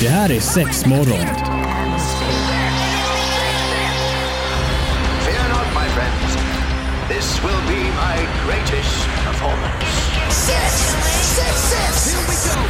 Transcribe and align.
Det 0.00 0.08
här 0.08 0.30
är 0.32 0.40
sex 0.40 0.86
morgon. 0.86 1.26
Fear 5.24 5.48
not, 5.48 5.66
my 5.74 5.88
friends. 5.96 6.36
This 7.08 7.42
will 7.44 7.62
be 7.68 7.82
my 7.84 8.16
greatest 8.46 9.06
performance. 9.26 9.86
Six, 10.30 10.72
six, 11.36 11.54
six. 11.72 12.14
Here 12.14 12.24
we 12.28 12.36
go. 12.48 12.60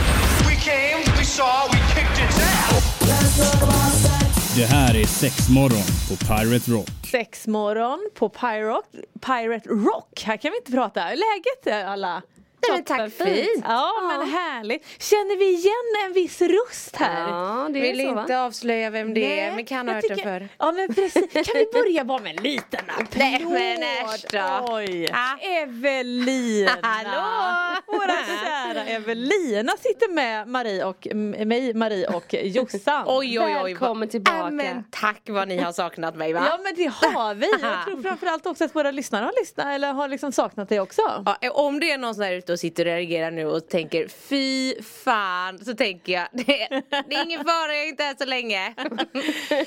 We 0.49 0.57
came, 0.57 1.17
we 1.19 1.25
saw, 1.25 1.69
we 1.73 1.79
kicked 1.95 2.19
its 2.25 2.39
ass. 2.39 2.85
Det 4.57 4.65
här 4.67 4.97
är 4.97 5.07
sex 5.07 5.49
morgon 5.49 5.85
på 6.09 6.17
Pirate 6.27 6.71
Rock. 6.71 6.89
Sexmorgon 7.11 8.11
på 8.15 8.29
Pirate, 8.29 8.89
Pirate 9.21 9.69
Rock. 9.69 10.23
Här 10.27 10.37
kan 10.37 10.51
vi 10.51 10.57
inte 10.57 10.73
prata. 10.73 11.01
Hur 11.01 11.13
är 11.13 11.17
läget 11.17 11.87
alla? 11.89 12.23
Nej, 12.69 12.77
men 12.77 12.85
tack, 12.85 13.13
fint. 13.13 13.65
Ja, 13.69 13.93
men 14.09 14.29
härligt. 14.31 15.03
Känner 15.03 15.37
vi 15.39 15.45
igen 15.55 16.07
en 16.07 16.13
viss 16.13 16.41
röst 16.43 16.97
här? 16.97 17.29
Ja, 17.31 17.69
det 17.73 17.81
Vill 17.81 17.97
så, 18.01 18.03
inte 18.21 18.37
va? 18.37 18.45
avslöja 18.45 18.91
vem 18.91 19.15
det 19.15 19.41
är, 19.41 19.53
men 19.53 19.65
kan 19.65 19.89
ha 19.89 19.95
hört 19.95 20.05
den 20.09 20.17
tycker- 20.17 20.31
förr. 20.39 20.49
Ja 20.59 20.73
men 20.73 20.95
precis. 20.95 21.33
Kan 21.33 21.45
vi 21.55 21.67
börja 21.73 22.05
bara 22.05 22.19
med 22.19 22.37
en 22.37 22.43
liten 22.43 22.81
applåd? 22.91 23.07
Nej, 23.15 23.45
men 23.45 23.83
äsch 23.83 24.25
då. 24.31 24.75
Oj. 24.75 25.11
Ah. 25.13 25.37
Evelina. 25.41 26.71
Hallå. 26.83 27.81
Våra 27.87 28.15
kära 28.45 28.85
Evelina 28.85 29.73
sitter 29.81 30.13
med 30.13 30.49
Marie 30.49 30.85
och 30.85 31.07
mig, 31.47 31.75
Marie 31.75 32.07
och 32.07 32.35
Jossan. 32.35 33.05
Oj, 33.07 33.41
oj, 33.41 33.57
oj. 33.63 33.73
Välkommen 33.73 34.09
tillbaka. 34.09 34.39
Äh, 34.39 34.51
men 34.51 34.85
tack 34.91 35.21
vad 35.29 35.49
ni 35.49 35.59
har 35.59 35.73
saknat 35.73 36.17
mig 36.17 36.33
va? 36.33 36.47
Ja 36.51 36.59
men 36.65 36.75
det 36.77 36.87
har 36.87 37.35
vi. 37.35 37.47
Jag 37.63 37.85
tror 37.87 38.03
framförallt 38.03 38.47
också 38.47 38.65
att 38.65 38.75
våra 38.75 38.91
lyssnare 38.91 39.25
har 39.25 39.33
lyssnat 39.41 39.67
eller 39.67 39.93
har 39.93 40.09
liksom 40.09 40.33
saknat 40.33 40.69
dig 40.69 40.81
också. 40.81 41.03
Ja, 41.41 41.51
om 41.51 41.81
det 41.81 41.91
är 41.91 41.99
någon 41.99 42.15
som 42.15 42.25
är 42.25 42.33
ute 42.33 42.53
och 42.55 42.61
sitter 42.61 42.87
och 42.87 42.93
reagerar 42.93 43.31
nu 43.31 43.47
och 43.47 43.69
tänker 43.69 44.09
fy 44.09 44.75
fan 44.83 45.65
så 45.65 45.75
tänker 45.75 46.13
jag 46.13 46.29
det, 46.33 46.83
det 47.09 47.15
är 47.15 47.25
ingen 47.25 47.45
fara, 47.45 47.75
jag 47.75 47.85
är 47.85 47.89
inte 47.89 48.03
här 48.03 48.17
så 48.19 48.25
länge. 48.25 48.75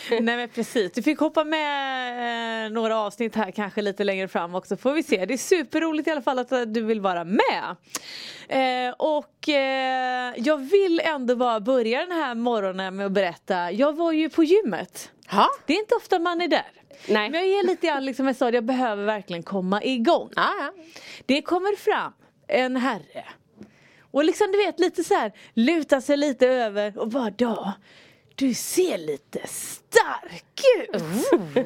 Nej 0.21 0.37
men 0.37 0.49
precis, 0.49 0.91
du 0.91 1.03
fick 1.03 1.19
hoppa 1.19 1.43
med 1.43 2.65
eh, 2.65 2.71
några 2.71 2.99
avsnitt 2.99 3.35
här 3.35 3.51
kanske 3.51 3.81
lite 3.81 4.03
längre 4.03 4.27
fram 4.27 4.55
också 4.55 4.77
får 4.77 4.93
vi 4.93 5.03
se. 5.03 5.25
Det 5.25 5.33
är 5.33 5.37
superroligt 5.37 6.07
i 6.07 6.11
alla 6.11 6.21
fall 6.21 6.39
att 6.39 6.51
eh, 6.51 6.61
du 6.61 6.81
vill 6.81 7.01
vara 7.01 7.23
med. 7.23 7.75
Eh, 8.49 8.93
och 8.97 9.49
eh, 9.49 10.33
jag 10.37 10.57
vill 10.57 11.01
ändå 11.03 11.35
bara 11.35 11.59
börja 11.59 11.99
den 11.99 12.11
här 12.11 12.35
morgonen 12.35 12.95
med 12.95 13.05
att 13.05 13.11
berätta, 13.11 13.71
jag 13.71 13.95
var 13.95 14.11
ju 14.11 14.29
på 14.29 14.43
gymmet. 14.43 15.11
Ha? 15.29 15.47
Det 15.65 15.73
är 15.73 15.79
inte 15.79 15.95
ofta 15.95 16.19
man 16.19 16.41
är 16.41 16.47
där. 16.47 16.71
Nej. 17.07 17.29
Men 17.29 17.49
jag 17.49 17.59
är 17.59 17.67
lite 17.67 17.87
grann 17.87 18.05
liksom 18.05 18.27
jag 18.27 18.35
sa, 18.35 18.49
jag 18.49 18.65
behöver 18.65 19.05
verkligen 19.05 19.43
komma 19.43 19.83
igång. 19.83 20.29
Ja, 20.35 20.53
ja. 20.59 20.73
Det 21.25 21.41
kommer 21.41 21.75
fram 21.75 22.13
en 22.47 22.75
herre 22.75 23.25
och 24.11 24.23
liksom 24.25 24.51
du 24.51 24.57
vet 24.57 24.79
lite 24.79 25.03
så 25.03 25.13
här 25.13 25.31
lutar 25.53 26.01
sig 26.01 26.17
lite 26.17 26.47
över 26.47 26.97
och 26.97 27.07
bara 27.07 27.29
då 27.29 27.73
du 28.35 28.53
ser 28.53 28.97
lite 28.97 29.39
stark 29.47 30.61
ut. 30.79 31.01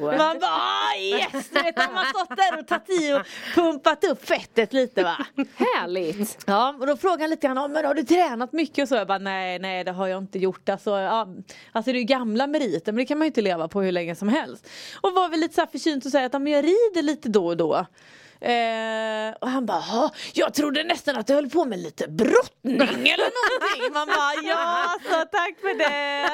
Man 0.00 0.38
bara 0.40 0.50
ah, 0.50 0.96
yes! 0.98 1.50
Du 1.50 1.62
vet 1.62 1.76
man 1.76 1.96
har 1.96 2.04
stått 2.04 2.36
där 2.36 2.58
och 2.60 2.66
tagit 2.66 3.02
i 3.02 3.12
och 3.12 3.22
pumpat 3.54 4.04
upp 4.04 4.28
fettet 4.28 4.72
lite 4.72 5.02
va. 5.02 5.16
Härligt. 5.56 6.44
Ja 6.46 6.74
och 6.80 6.86
då 6.86 6.96
frågar 6.96 7.20
han 7.20 7.30
lite 7.30 7.46
grann, 7.46 7.56
"Ja, 7.56 7.68
men 7.68 7.84
har 7.84 7.94
du 7.94 8.02
tränat 8.02 8.52
mycket 8.52 8.82
och 8.82 8.88
så? 8.88 8.94
Jag 8.94 9.06
bara 9.06 9.18
nej 9.18 9.58
nej 9.58 9.84
det 9.84 9.92
har 9.92 10.06
jag 10.06 10.18
inte 10.18 10.38
gjort. 10.38 10.68
Alltså, 10.68 10.90
ja, 10.90 11.28
alltså 11.72 11.92
det 11.92 11.98
är 11.98 12.00
ju 12.00 12.04
gamla 12.06 12.46
meriter 12.46 12.92
men 12.92 12.96
det 12.98 13.04
kan 13.06 13.18
man 13.18 13.24
ju 13.26 13.28
inte 13.30 13.42
leva 13.42 13.68
på 13.68 13.82
hur 13.82 13.92
länge 13.92 14.14
som 14.14 14.28
helst. 14.28 14.68
Och 15.00 15.12
var 15.14 15.28
väl 15.28 15.40
lite 15.40 15.54
så 15.54 15.60
här 15.60 15.68
försynt 15.68 16.04
och 16.06 16.10
säga 16.12 16.26
att 16.26 16.32
"Ja, 16.32 16.38
men 16.38 16.52
jag 16.52 16.64
rider 16.64 17.02
lite 17.02 17.28
då 17.28 17.46
och 17.46 17.56
då. 17.56 17.86
Eh, 18.42 19.34
och 19.40 19.48
han 19.50 19.66
bara, 19.66 19.82
"Ja, 19.88 20.10
jag 20.32 20.54
trodde 20.54 20.84
nästan 20.84 21.16
att 21.16 21.26
du 21.26 21.34
höll 21.34 21.50
på 21.50 21.64
med 21.64 21.78
lite 21.78 22.08
brottning 22.08 22.80
eller 23.08 23.30
någonting. 23.38 23.92
Man 23.94 24.06
bara, 24.06 24.34
ja 24.44 24.96
så 25.02 25.24
tack 25.32 25.54
för 25.60 25.78
det. 25.78 26.28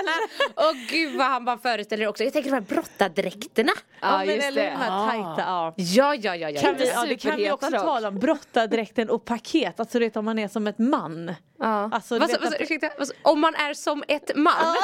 Åh 0.56 0.73
gud 0.91 1.17
vad 1.19 1.27
han 1.27 1.45
bara 1.45 1.59
föreställer 1.59 2.06
också. 2.06 2.25
Jag 2.25 2.33
tänker 2.33 2.51
de 2.51 2.55
här 2.55 2.61
brottardräkterna. 2.61 3.73
Ja, 4.01 4.19
men 4.19 4.27
just 4.34 4.47
eller 4.47 4.62
det. 4.64 4.70
de 4.70 4.77
här 4.77 5.08
tajta, 5.11 5.35
ja. 5.51 5.74
Ja, 5.77 6.14
ja, 6.14 6.36
ja. 6.36 6.51
ja, 6.51 6.61
Kan 6.61 6.70
ja. 6.73 6.77
vi, 6.79 6.89
ja, 6.91 7.05
det 7.08 7.17
kan 7.17 7.36
vi 7.36 7.51
också 7.51 7.70
dock. 7.70 7.80
tala 7.80 8.08
om, 8.08 8.18
brottardräkten 8.18 9.11
och 9.11 9.24
paket, 9.24 9.80
alltså 9.80 9.98
du 9.98 10.05
vet 10.05 10.17
om 10.17 10.24
man 10.24 10.39
är 10.39 10.48
som 10.48 10.67
ett 10.67 10.79
man. 10.79 11.35
Ja. 11.58 11.91
Alltså, 11.92 12.14
du 12.14 12.20
Vad, 12.20 12.41
vad, 12.42 12.61
ursäkta, 12.61 12.91
vad, 12.98 13.11
om 13.23 13.41
man 13.41 13.55
är 13.55 13.74
som 13.74 14.05
ett 14.08 14.30
man. 14.36 14.55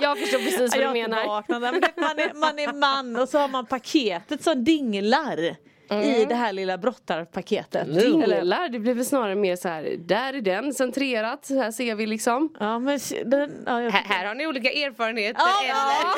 Jag 0.00 0.18
förstår 0.18 0.38
precis 0.38 0.60
vad 0.60 0.68
Ja, 0.68 0.76
du 0.76 0.82
jag 0.82 0.96
inte 0.96 1.08
menar. 1.10 2.00
man, 2.00 2.18
är, 2.18 2.34
man 2.34 2.58
är 2.58 2.72
man 2.72 3.16
och 3.22 3.28
så 3.28 3.38
har 3.38 3.48
man 3.48 3.66
paketet 3.66 4.42
som 4.44 4.64
dinglar 4.64 5.56
i 5.90 6.24
det 6.28 6.34
här 6.34 6.52
lilla 6.52 6.78
brottarpaketet. 6.78 7.88
Eller, 7.88 8.00
Dinglar, 8.00 8.68
det 8.68 8.78
blir 8.78 8.94
väl 8.94 9.04
snarare 9.04 9.34
mer 9.34 9.56
så 9.56 9.68
här, 9.68 9.96
där 9.98 10.34
är 10.34 10.40
den 10.40 10.74
centrerat, 10.74 11.46
så 11.46 11.62
här 11.62 11.70
ser 11.70 11.94
vi 11.94 12.06
liksom. 12.06 12.54
ja, 12.60 12.78
men 12.78 13.00
den, 13.24 13.62
ja, 13.66 13.82
jag, 13.82 13.90
Här, 13.90 14.02
här 14.14 14.26
har 14.26 14.34
ni 14.34 14.46
olika 14.46 14.70
erfarenheter. 14.70 15.40
Ja, 15.40 15.62
eller? 15.62 15.70
ja? 15.70 16.14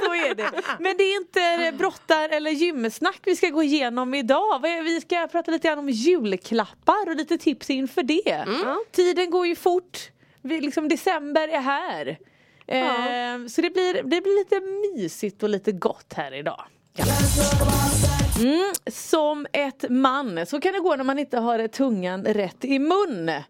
Så 0.04 0.14
är 0.14 0.34
det. 0.34 0.50
Men 0.78 0.96
det 0.96 1.04
är 1.04 1.16
inte 1.16 1.76
brottar 1.78 2.28
eller 2.28 2.50
gymsnack 2.50 3.20
vi 3.24 3.36
ska 3.36 3.48
gå 3.48 3.62
igenom 3.62 4.14
idag. 4.14 4.62
Vi 4.62 5.00
ska 5.00 5.28
prata 5.32 5.50
lite 5.50 5.68
grann 5.68 5.78
om 5.78 5.88
julklappar 5.88 7.08
och 7.08 7.16
lite 7.16 7.38
tips 7.38 7.70
inför 7.70 8.02
det. 8.02 8.44
Tiden 8.92 9.30
går 9.30 9.46
ju 9.46 9.56
fort. 9.56 9.98
Vi, 10.42 10.60
liksom 10.60 10.88
december 10.88 11.48
är 11.48 11.60
här. 11.60 12.18
Eh, 12.66 13.46
så 13.48 13.60
det 13.60 13.70
blir, 13.70 13.94
det 13.94 14.20
blir 14.20 14.38
lite 14.38 14.60
mysigt 14.60 15.42
och 15.42 15.48
lite 15.48 15.72
gott 15.72 16.12
här 16.12 16.34
idag. 16.34 16.64
Mm, 18.40 18.72
som 18.86 19.46
ett 19.52 19.84
man, 19.90 20.46
så 20.46 20.60
kan 20.60 20.72
det 20.72 20.78
gå 20.78 20.96
när 20.96 21.04
man 21.04 21.18
inte 21.18 21.38
har 21.38 21.68
tungan 21.68 22.24
rätt 22.24 22.64
i 22.64 22.78
mun. 22.78 23.28
Eh, 23.28 23.42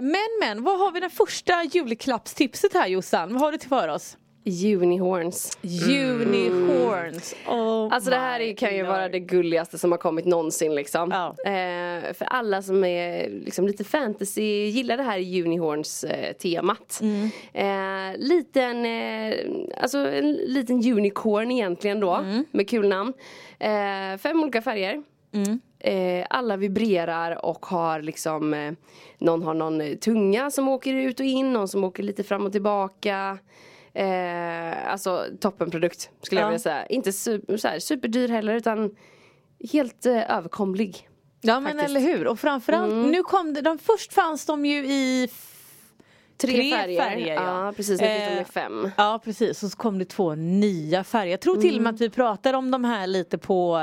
men 0.00 0.28
men, 0.40 0.64
vad 0.64 0.78
har 0.78 0.92
vi 0.92 1.00
det 1.00 1.10
första 1.10 1.64
julklappstipset 1.64 2.74
här 2.74 2.86
Jossan? 2.86 3.32
Vad 3.32 3.42
har 3.42 3.52
du 3.52 3.58
till 3.58 3.68
för 3.68 3.88
oss? 3.88 4.16
Unihorns. 4.76 5.58
Unihorns. 5.88 7.34
Oh 7.46 7.88
Alltså 7.94 8.10
det 8.10 8.16
här 8.16 8.56
kan 8.56 8.74
ju 8.74 8.82
lord. 8.82 8.88
vara 8.88 9.08
det 9.08 9.18
gulligaste 9.20 9.78
som 9.78 9.90
har 9.92 9.98
kommit 9.98 10.24
någonsin 10.24 10.74
liksom. 10.74 11.10
Ja. 11.10 11.50
Eh, 11.50 12.12
för 12.14 12.24
alla 12.24 12.62
som 12.62 12.84
är 12.84 13.28
liksom 13.30 13.66
lite 13.66 13.84
fantasy, 13.84 14.42
gillar 14.66 14.96
det 14.96 15.02
här 15.02 15.18
Unihorns 15.18 16.04
eh, 16.04 16.32
temat. 16.32 17.00
Mm. 17.02 17.30
Eh, 17.52 18.18
liten, 18.18 18.84
eh, 18.86 19.34
alltså 19.82 19.98
en 19.98 20.32
liten 20.32 20.76
unicorn 20.92 21.50
egentligen 21.50 22.00
då, 22.00 22.14
Mm. 22.14 22.44
med 22.50 22.68
kul 22.68 22.88
namn. 22.88 23.12
Eh, 23.58 24.18
fem 24.18 24.42
olika 24.42 24.62
färger. 24.62 25.02
Mm. 25.32 25.60
Eh, 25.78 26.26
alla 26.30 26.56
vibrerar 26.56 27.44
och 27.44 27.66
har 27.66 28.00
liksom 28.02 28.54
eh, 28.54 28.72
Någon 29.18 29.42
har 29.42 29.54
någon 29.54 29.96
tunga 29.96 30.50
som 30.50 30.68
åker 30.68 30.94
ut 30.94 31.20
och 31.20 31.26
in, 31.26 31.52
någon 31.52 31.68
som 31.68 31.84
åker 31.84 32.02
lite 32.02 32.22
fram 32.24 32.46
och 32.46 32.52
tillbaka 32.52 33.38
eh, 33.94 34.92
Alltså 34.92 35.24
toppenprodukt 35.40 36.10
skulle 36.22 36.40
Ja. 36.40 36.44
jag 36.44 36.50
vilja 36.50 36.58
säga. 36.58 36.86
Inte 36.86 37.10
su- 37.10 37.56
så 37.56 37.68
här, 37.68 37.78
superdyr 37.78 38.28
heller 38.28 38.54
utan 38.54 38.96
Helt 39.72 40.06
eh, 40.06 40.30
överkomlig. 40.36 41.08
Ja 41.40 41.60
men 41.60 41.72
faktiskt. 41.72 41.84
eller 41.96 42.00
hur 42.00 42.26
och 42.26 42.38
framförallt 42.40 42.92
nu 43.12 43.22
kom 43.22 43.54
det, 43.54 43.60
de 43.60 43.78
först 43.78 44.12
fanns 44.12 44.46
de 44.46 44.66
ju 44.66 44.86
i 44.86 45.28
Tre, 46.36 46.52
Tre 46.52 46.70
färger. 46.76 47.00
färger, 47.00 47.34
ja. 47.34 47.66
ja. 47.66 47.72
precis, 47.76 48.00
nu 48.00 48.06
finns 48.06 48.28
de 48.28 48.34
Eh, 48.34 48.40
i 48.42 48.44
fem. 48.44 48.90
Ja 48.96 49.20
precis, 49.24 49.62
och 49.62 49.70
så 49.70 49.76
kom 49.76 49.98
det 49.98 50.04
två 50.04 50.34
nya 50.34 51.04
färger. 51.04 51.30
Jag 51.30 51.40
tror 51.40 51.56
till 51.56 51.76
och 51.76 51.82
med 51.82 51.94
att 51.94 52.00
vi 52.00 52.10
pratade 52.10 52.58
om 52.58 52.70
de 52.70 52.84
här 52.84 53.06
lite 53.06 53.38
på 53.38 53.76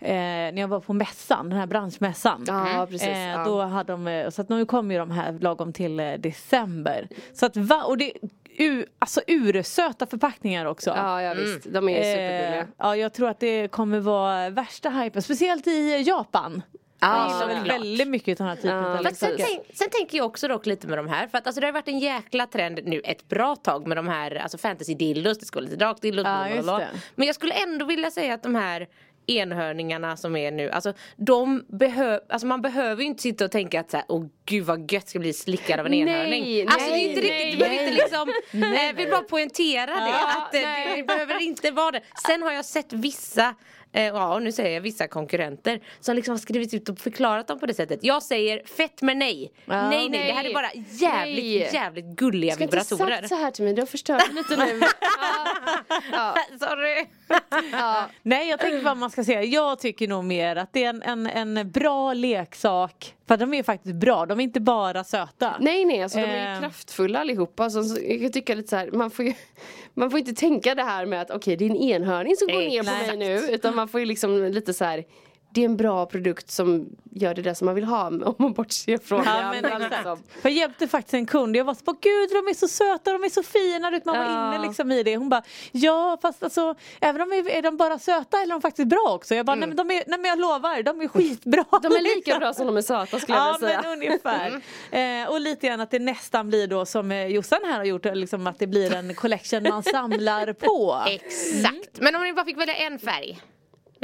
eh, 0.00 0.06
när 0.08 0.58
jag 0.60 0.68
var 0.68 0.80
på 0.80 0.92
mässan, 0.92 1.48
den 1.50 1.58
här 1.58 1.66
branschmässan. 1.66 2.44
Ja, 2.46 2.86
precis, 2.90 3.08
Eh, 3.08 3.18
ja. 3.28 3.44
Då 3.44 3.60
hade 3.60 3.92
de, 3.92 4.06
eh, 4.06 4.30
så 4.30 4.42
att 4.42 4.48
nu 4.48 4.66
kommer 4.66 4.94
ju 4.94 4.98
de 5.00 5.10
här 5.10 5.32
lagom 5.32 5.72
till 5.72 6.00
eh, 6.00 6.12
december. 6.12 7.08
Så 7.32 7.46
att 7.46 7.56
va, 7.56 7.82
och 7.84 7.98
det 7.98 8.12
u, 8.58 8.86
alltså 8.98 9.20
ursöta 9.26 10.06
förpackningar 10.06 10.66
också. 10.66 10.90
Ja, 10.90 11.22
ja 11.22 11.34
visst, 11.34 11.64
de 11.72 11.88
är 11.88 12.02
supergulliga. 12.02 12.60
Eh, 12.60 12.66
ja, 12.78 12.96
jag 12.96 13.12
tror 13.12 13.28
att 13.28 13.40
det 13.40 13.68
kommer 13.68 14.00
vara 14.00 14.50
värsta 14.50 14.90
hypen, 14.90 15.22
speciellt 15.22 15.66
i 15.66 16.02
Japan. 16.06 16.62
Ja, 17.00 17.40
Jag 17.40 17.50
gillar 17.50 17.60
väl 17.60 17.68
väldigt 17.68 18.08
mycket 18.08 18.38
den 18.38 18.46
här 18.46 18.56
typen 18.56 18.84
av 18.84 18.94
sen, 18.96 19.02
leksaker. 19.04 19.36
tänk, 19.36 19.76
sen 19.76 19.88
tänker 19.90 20.18
jag 20.18 20.26
också 20.26 20.48
dock 20.48 20.66
lite 20.66 20.86
med 20.86 20.98
de 20.98 21.08
här. 21.08 21.26
För 21.26 21.38
att 21.38 21.46
alltså, 21.46 21.60
det 21.60 21.66
har 21.66 21.72
varit 21.72 21.88
en 21.88 21.98
jäkla 21.98 22.46
trend 22.46 22.80
nu 22.84 23.00
ett 23.00 23.28
bra 23.28 23.56
tag 23.56 23.86
med 23.86 23.96
de 23.96 24.08
här 24.08 24.34
alltså 24.34 24.58
fantasy-dildos. 24.58 25.38
Det 25.40 25.46
ska 25.46 25.56
vara 25.56 25.64
lite 25.64 25.76
bla. 25.76 26.78
det. 26.78 26.88
Men 27.14 27.26
jag 27.26 27.34
skulle 27.34 27.54
ändå 27.54 27.84
vilja 27.84 28.10
säga 28.10 28.34
att 28.34 28.42
de 28.42 28.54
här 28.54 28.88
enhörningarna 29.26 30.16
som 30.16 30.36
är 30.36 30.52
nu, 30.52 30.70
alltså 30.70 30.92
de 31.16 31.64
behöver, 31.68 32.20
alltså 32.28 32.46
man 32.46 32.62
behöver 32.62 33.02
ju 33.02 33.08
inte 33.08 33.22
sitta 33.22 33.44
och 33.44 33.50
tänka 33.50 33.80
att 33.80 33.90
så 33.90 33.96
här, 33.96 34.06
åh 34.08 34.26
gud 34.44 34.64
vad 34.64 34.92
gött 34.92 35.08
ska 35.08 35.18
bli 35.18 35.32
slickad 35.32 35.80
av 35.80 35.86
en 35.86 35.90
Nej, 35.92 36.00
enhörning. 36.00 36.68
Alltså 36.68 36.88
det 36.90 36.94
är 36.94 37.08
inte 37.08 37.20
nej, 37.20 37.30
riktigt, 37.30 37.52
du 37.52 37.58
behöver 37.58 37.76
nej. 37.76 37.88
inte 37.88 38.02
liksom, 38.02 38.28
eh, 38.62 38.96
vill 38.96 39.10
bara 39.10 39.22
poängtera 39.22 39.86
det. 39.86 40.10
Ja, 40.10 40.46
Att 40.46 40.54
eh, 40.54 40.60
det, 40.60 40.96
det 40.96 41.02
behöver 41.02 41.42
inte 41.42 41.70
vara 41.70 41.90
det. 41.90 42.00
Sen 42.26 42.42
har 42.42 42.52
jag 42.52 42.64
sett 42.64 42.92
vissa 42.92 43.54
Eh, 43.94 44.02
ja, 44.02 44.38
nu 44.38 44.52
säger 44.52 44.74
jag 44.74 44.80
vissa 44.80 45.08
konkurrenter 45.08 45.80
som 46.00 46.16
liksom 46.16 46.32
har 46.32 46.38
skrivit 46.38 46.74
ut 46.74 46.88
och 46.88 46.98
förklarat 46.98 47.46
dem 47.48 47.60
på 47.60 47.66
det 47.66 47.74
sättet. 47.74 47.98
Jag 48.02 48.22
säger 48.22 48.62
fett 48.66 49.02
men 49.02 49.18
nej. 49.18 49.52
Ja. 49.64 49.90
nej, 49.90 50.08
nej, 50.08 50.26
det 50.26 50.32
här 50.32 50.44
är 50.44 50.54
bara 50.54 50.70
jävligt, 50.74 51.44
Nej. 51.44 51.70
jävligt 51.72 52.04
gulliga 52.04 52.50
Du 52.50 52.54
ska 52.54 52.64
inte 52.64 52.76
vibratorer. 52.76 53.16
sagt 53.16 53.28
så 53.28 53.34
här 53.34 53.50
till 53.50 53.64
mig, 53.64 53.74
du 53.74 53.82
har 53.82 53.86
förstört 53.86 54.32
lite 54.32 54.56
nu. 54.56 54.80
ja, 56.12 56.36
Sorry. 56.60 57.06
ja. 57.72 58.08
Nej 58.22 58.48
jag 58.48 58.60
tänker 58.60 58.80
vad 58.82 58.96
man 58.96 59.10
ska 59.10 59.24
säga. 59.24 59.42
Jag 59.42 59.78
tycker 59.78 60.08
nog 60.08 60.24
mer 60.24 60.56
att 60.56 60.72
det 60.72 60.84
är 60.84 60.88
en, 60.88 61.02
en, 61.02 61.26
en 61.56 61.70
bra 61.70 62.12
leksak 62.12 63.14
För 63.28 63.36
de 63.36 63.54
är 63.54 63.62
faktiskt 63.62 63.94
bra, 63.94 64.26
de 64.26 64.40
är 64.40 64.44
inte 64.44 64.60
bara 64.60 65.04
söta. 65.04 65.54
Nej 65.60 65.84
nej, 65.84 66.02
alltså 66.02 66.18
de 66.18 66.24
är 66.24 66.50
ju 66.50 66.54
Eh. 66.56 66.60
kraftfulla 66.60 67.18
allihopa. 67.20 67.70
Så, 67.70 67.82
så, 67.84 68.00
jag 68.08 68.20
kan 68.20 68.32
tycka 68.32 68.54
lite 68.54 68.68
så 68.68 68.76
här, 68.76 68.90
man 68.92 69.10
får 69.10 69.24
ju 69.24 69.32
Man 69.94 70.10
får 70.10 70.18
inte 70.20 70.32
tänka 70.34 70.74
det 70.74 70.82
här 70.82 71.06
med 71.06 71.20
att 71.22 71.30
okej 71.30 71.56
det 71.56 71.64
är 71.64 71.70
en 71.70 71.76
enhörning 71.76 72.36
som 72.36 72.48
går 72.48 72.54
Nej, 72.54 72.68
ner 72.68 72.82
på 72.82 73.06
mig 73.06 73.16
nu. 73.16 73.54
Utan 73.54 73.74
man 73.76 73.88
får 73.88 74.00
ju 74.00 74.06
liksom 74.06 74.44
lite 74.44 74.74
så 74.74 74.84
här 74.84 75.04
det 75.54 75.60
är 75.60 75.64
en 75.64 75.76
bra 75.76 76.06
produkt 76.06 76.50
som 76.50 76.88
gör 77.10 77.34
det 77.34 77.42
där 77.42 77.54
som 77.54 77.66
man 77.66 77.74
vill 77.74 77.84
ha 77.84 78.06
om 78.24 78.34
man 78.38 78.52
bortser 78.52 78.98
från 78.98 79.20
det 79.24 79.30
Ja, 79.30 79.52
men 79.52 79.64
andra, 79.64 79.76
exakt. 79.86 79.92
liksom. 79.94 80.18
Jag 80.42 80.52
hjälpte 80.52 80.88
faktiskt 80.88 81.14
en 81.14 81.26
kund, 81.26 81.56
jag 81.56 81.64
var 81.64 81.74
så 81.74 81.92
gud 82.00 82.30
de 82.30 82.50
är 82.50 82.54
så 82.54 82.68
söta, 82.68 83.12
de 83.12 83.24
är 83.24 83.28
så 83.28 83.42
fina, 83.42 83.90
du 83.90 84.00
man 84.04 84.16
var 84.18 84.24
Ja. 84.24 84.54
inne 84.56 84.66
liksom 84.66 84.92
i 84.92 85.02
det. 85.02 85.16
Hon 85.16 85.28
bara 85.28 85.42
ja 85.72 86.18
fast 86.22 86.42
alltså 86.42 86.74
även 87.00 87.20
om 87.22 87.32
är, 87.32 87.48
är 87.50 87.62
de 87.62 87.76
bara 87.76 87.98
söta 87.98 88.36
eller 88.36 88.54
är 88.54 88.58
de 88.58 88.62
faktiskt 88.62 88.88
bra 88.88 89.12
också? 89.14 89.34
Jag 89.34 89.46
bara 89.46 89.56
nej, 89.56 89.68
men 89.68 89.76
de 89.76 89.90
är, 89.90 90.02
nej 90.06 90.18
men 90.18 90.24
jag 90.24 90.38
lovar, 90.40 90.82
de 90.82 91.00
är 91.00 91.08
skitbra. 91.08 91.64
De 91.82 91.86
är 91.92 92.02
lika 92.02 92.14
liksom. 92.16 92.38
bra 92.40 92.54
som 92.54 92.66
de 92.66 92.76
är 92.76 92.82
söta 92.82 93.18
skulle 93.20 93.38
jag 93.38 93.46
Ja 93.48 93.56
vilja 93.60 93.68
säga. 93.68 93.82
men 93.82 93.92
ungefär. 93.92 94.60
Eh, 95.24 95.30
och 95.30 95.40
lite 95.40 95.66
grann 95.66 95.80
att 95.80 95.90
det 95.90 95.98
nästan 95.98 96.48
blir 96.48 96.66
då 96.66 96.86
som 96.86 97.12
eh, 97.12 97.26
Jossan 97.26 97.58
här 97.64 97.76
har 97.76 97.84
gjort, 97.84 98.04
liksom 98.04 98.46
att 98.46 98.58
det 98.58 98.66
blir 98.66 98.94
en 98.94 99.14
collection 99.14 99.62
man 99.62 99.82
samlar 99.82 100.52
på. 100.52 101.02
Exakt. 101.08 102.00
Men 102.00 102.14
om 102.14 102.22
ni 102.22 102.32
bara 102.32 102.44
fick 102.44 102.58
välja 102.58 102.74
en 102.76 102.98
färg. 102.98 103.40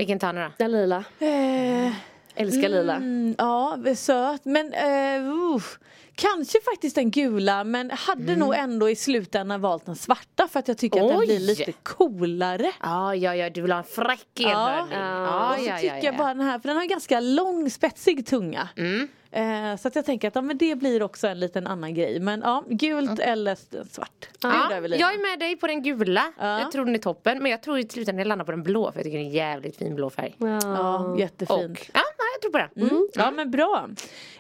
Vilken 0.01 0.19
tar 0.19 0.33
ni 0.33 0.41
då? 0.41 0.53
Den 0.57 0.73
lila. 0.73 1.05
Eh, 1.19 1.93
Älskar 2.35 2.69
lila. 2.69 2.97
Mm, 2.97 3.35
ja, 3.39 3.79
söt. 3.97 4.45
Men 4.45 4.67
uh, 4.67 5.55
uff. 5.55 5.79
kanske 6.15 6.59
faktiskt 6.65 6.95
den 6.95 7.11
gula 7.11 7.65
men 7.65 7.91
hade 7.91 8.37
nog 8.37 8.55
ändå 8.55 8.91
i 8.91 8.97
slutändan 8.97 9.61
valt 9.61 9.87
den 9.87 9.97
svarta 9.97 10.49
för 10.49 10.59
att 10.59 10.69
jag 10.69 10.79
tycker 10.79 11.01
att 11.01 11.09
den 11.09 11.19
Oj. 11.19 11.27
blir 11.27 11.41
lite 11.41 11.73
coolare. 11.73 12.73
Ja, 12.83 13.15
ja, 13.15 13.35
ja, 13.35 13.51
du 13.51 13.63
vill 13.63 13.73
ha 13.73 13.79
en 13.79 13.85
fräck 13.85 14.27
Ja. 14.35 14.51
enhörning. 14.51 14.99
Ja, 14.99 15.55
och 15.55 15.61
så 15.61 15.67
ja, 15.67 15.77
tycker 15.77 15.97
ja, 15.97 16.03
jag 16.03 16.15
ja. 16.15 16.19
bara 16.19 16.35
den 16.35 16.47
här, 16.47 16.59
för 16.59 16.69
den 16.69 16.77
har 16.77 16.83
en 16.83 16.89
ganska 16.89 17.21
lång 17.21 17.71
spetsig 17.71 18.27
tunga. 18.27 18.69
Mm. 18.77 19.09
Eh, 19.33 19.77
så 19.77 19.89
att 19.89 19.97
jag 19.97 20.05
tänker 20.05 20.29
att 20.29 20.35
ja, 20.35 20.41
men 20.43 20.59
det 20.59 20.75
blir 20.75 21.03
också 21.03 21.27
en 21.29 21.41
liten 21.41 21.67
annan 21.67 21.95
grej. 21.95 22.21
Men 22.21 22.41
ja, 22.45 22.65
gult 22.69 23.19
eller 23.19 23.53
s- 23.53 23.69
svart. 23.91 24.29
Ja, 24.43 24.69
jag 24.73 25.15
är 25.15 25.31
med 25.31 25.39
dig 25.39 25.57
på 25.57 25.67
den 25.67 25.83
gula. 25.83 26.33
Ja. 26.39 26.61
Jag 26.61 26.73
tror 26.73 26.85
den 26.85 26.95
är 26.95 26.99
toppen. 26.99 27.43
Men 27.43 27.51
jag 27.51 27.63
tror 27.63 27.79
i 27.79 27.89
slutändan 27.89 28.19
jag 28.19 28.27
landar 28.29 28.45
på 28.45 28.51
den 28.51 28.63
blå 28.63 28.93
för 28.93 28.99
jag 28.99 29.05
tycker 29.05 29.19
det 29.19 29.25
är 29.25 29.27
en 29.27 29.33
jävligt 29.33 29.77
fin 29.77 29.95
blå 29.95 30.11
färg. 30.11 30.35
Ja, 30.39 31.17
jättefint. 31.19 31.51
Och, 31.71 31.87
ja, 31.95 32.01
ja, 32.19 32.25
jag 32.35 32.41
tror 32.43 32.53
på 32.53 32.59
det. 32.59 32.81
Mm. 32.81 33.09
Ja 33.15 33.31
men 33.31 33.51
bra. 33.51 33.89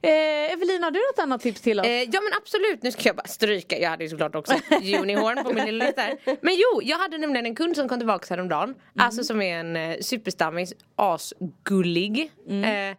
Eh, 0.03 0.53
Evelina, 0.53 0.87
har 0.87 0.91
du 0.91 0.99
något 0.99 1.19
annat 1.23 1.41
tips 1.41 1.61
till 1.61 1.81
oss? 1.81 1.87
Eh, 1.87 1.93
ja 1.93 2.21
men 2.21 2.33
absolut, 2.43 2.83
nu 2.83 2.93
ska 2.93 3.09
jag 3.09 3.17
bara 3.17 3.27
stryka, 3.27 3.79
jag 3.79 3.91
hade 3.91 4.05
ju 4.05 4.11
såklart 4.11 4.35
också 4.35 4.55
Unihorn 5.01 5.45
på 5.45 5.53
min 5.53 5.65
lilla 5.65 5.85
lista. 5.85 6.03
Men 6.41 6.55
jo, 6.55 6.81
jag 6.83 6.99
hade 6.99 7.19
nämligen 7.19 7.47
en 7.47 7.55
kund 7.55 7.77
som 7.77 7.89
kom 7.89 7.99
tillbaka 7.99 8.27
häromdagen. 8.31 8.75
Alltså 8.99 9.25
som 9.25 9.43
är 9.43 9.57
en 9.61 9.77
eh, 9.77 9.97
superstammis, 10.01 10.73
asgullig. 10.97 12.33
Eh, 12.49 12.97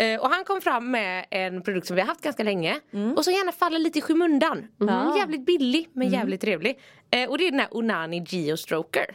eh, 0.00 0.20
och 0.20 0.28
han 0.28 0.44
kom 0.44 0.60
fram 0.60 0.90
med 0.90 1.26
en 1.30 1.62
produkt 1.62 1.86
som 1.86 1.96
vi 1.96 2.02
har 2.02 2.08
haft 2.08 2.20
ganska 2.20 2.42
länge 2.42 2.80
och 3.16 3.24
som 3.24 3.32
gärna 3.32 3.52
faller 3.52 3.78
lite 3.78 3.98
i 3.98 4.02
skymundan. 4.02 4.66
Mm. 4.80 5.16
Jävligt 5.16 5.46
billig 5.46 5.88
men 5.92 6.08
jävligt 6.08 6.40
trevlig. 6.40 6.78
Eh, 7.10 7.30
och 7.30 7.38
det 7.38 7.46
är 7.46 7.50
den 7.50 7.60
här 7.60 7.68
Onani 7.70 8.24
Geostroker. 8.28 9.06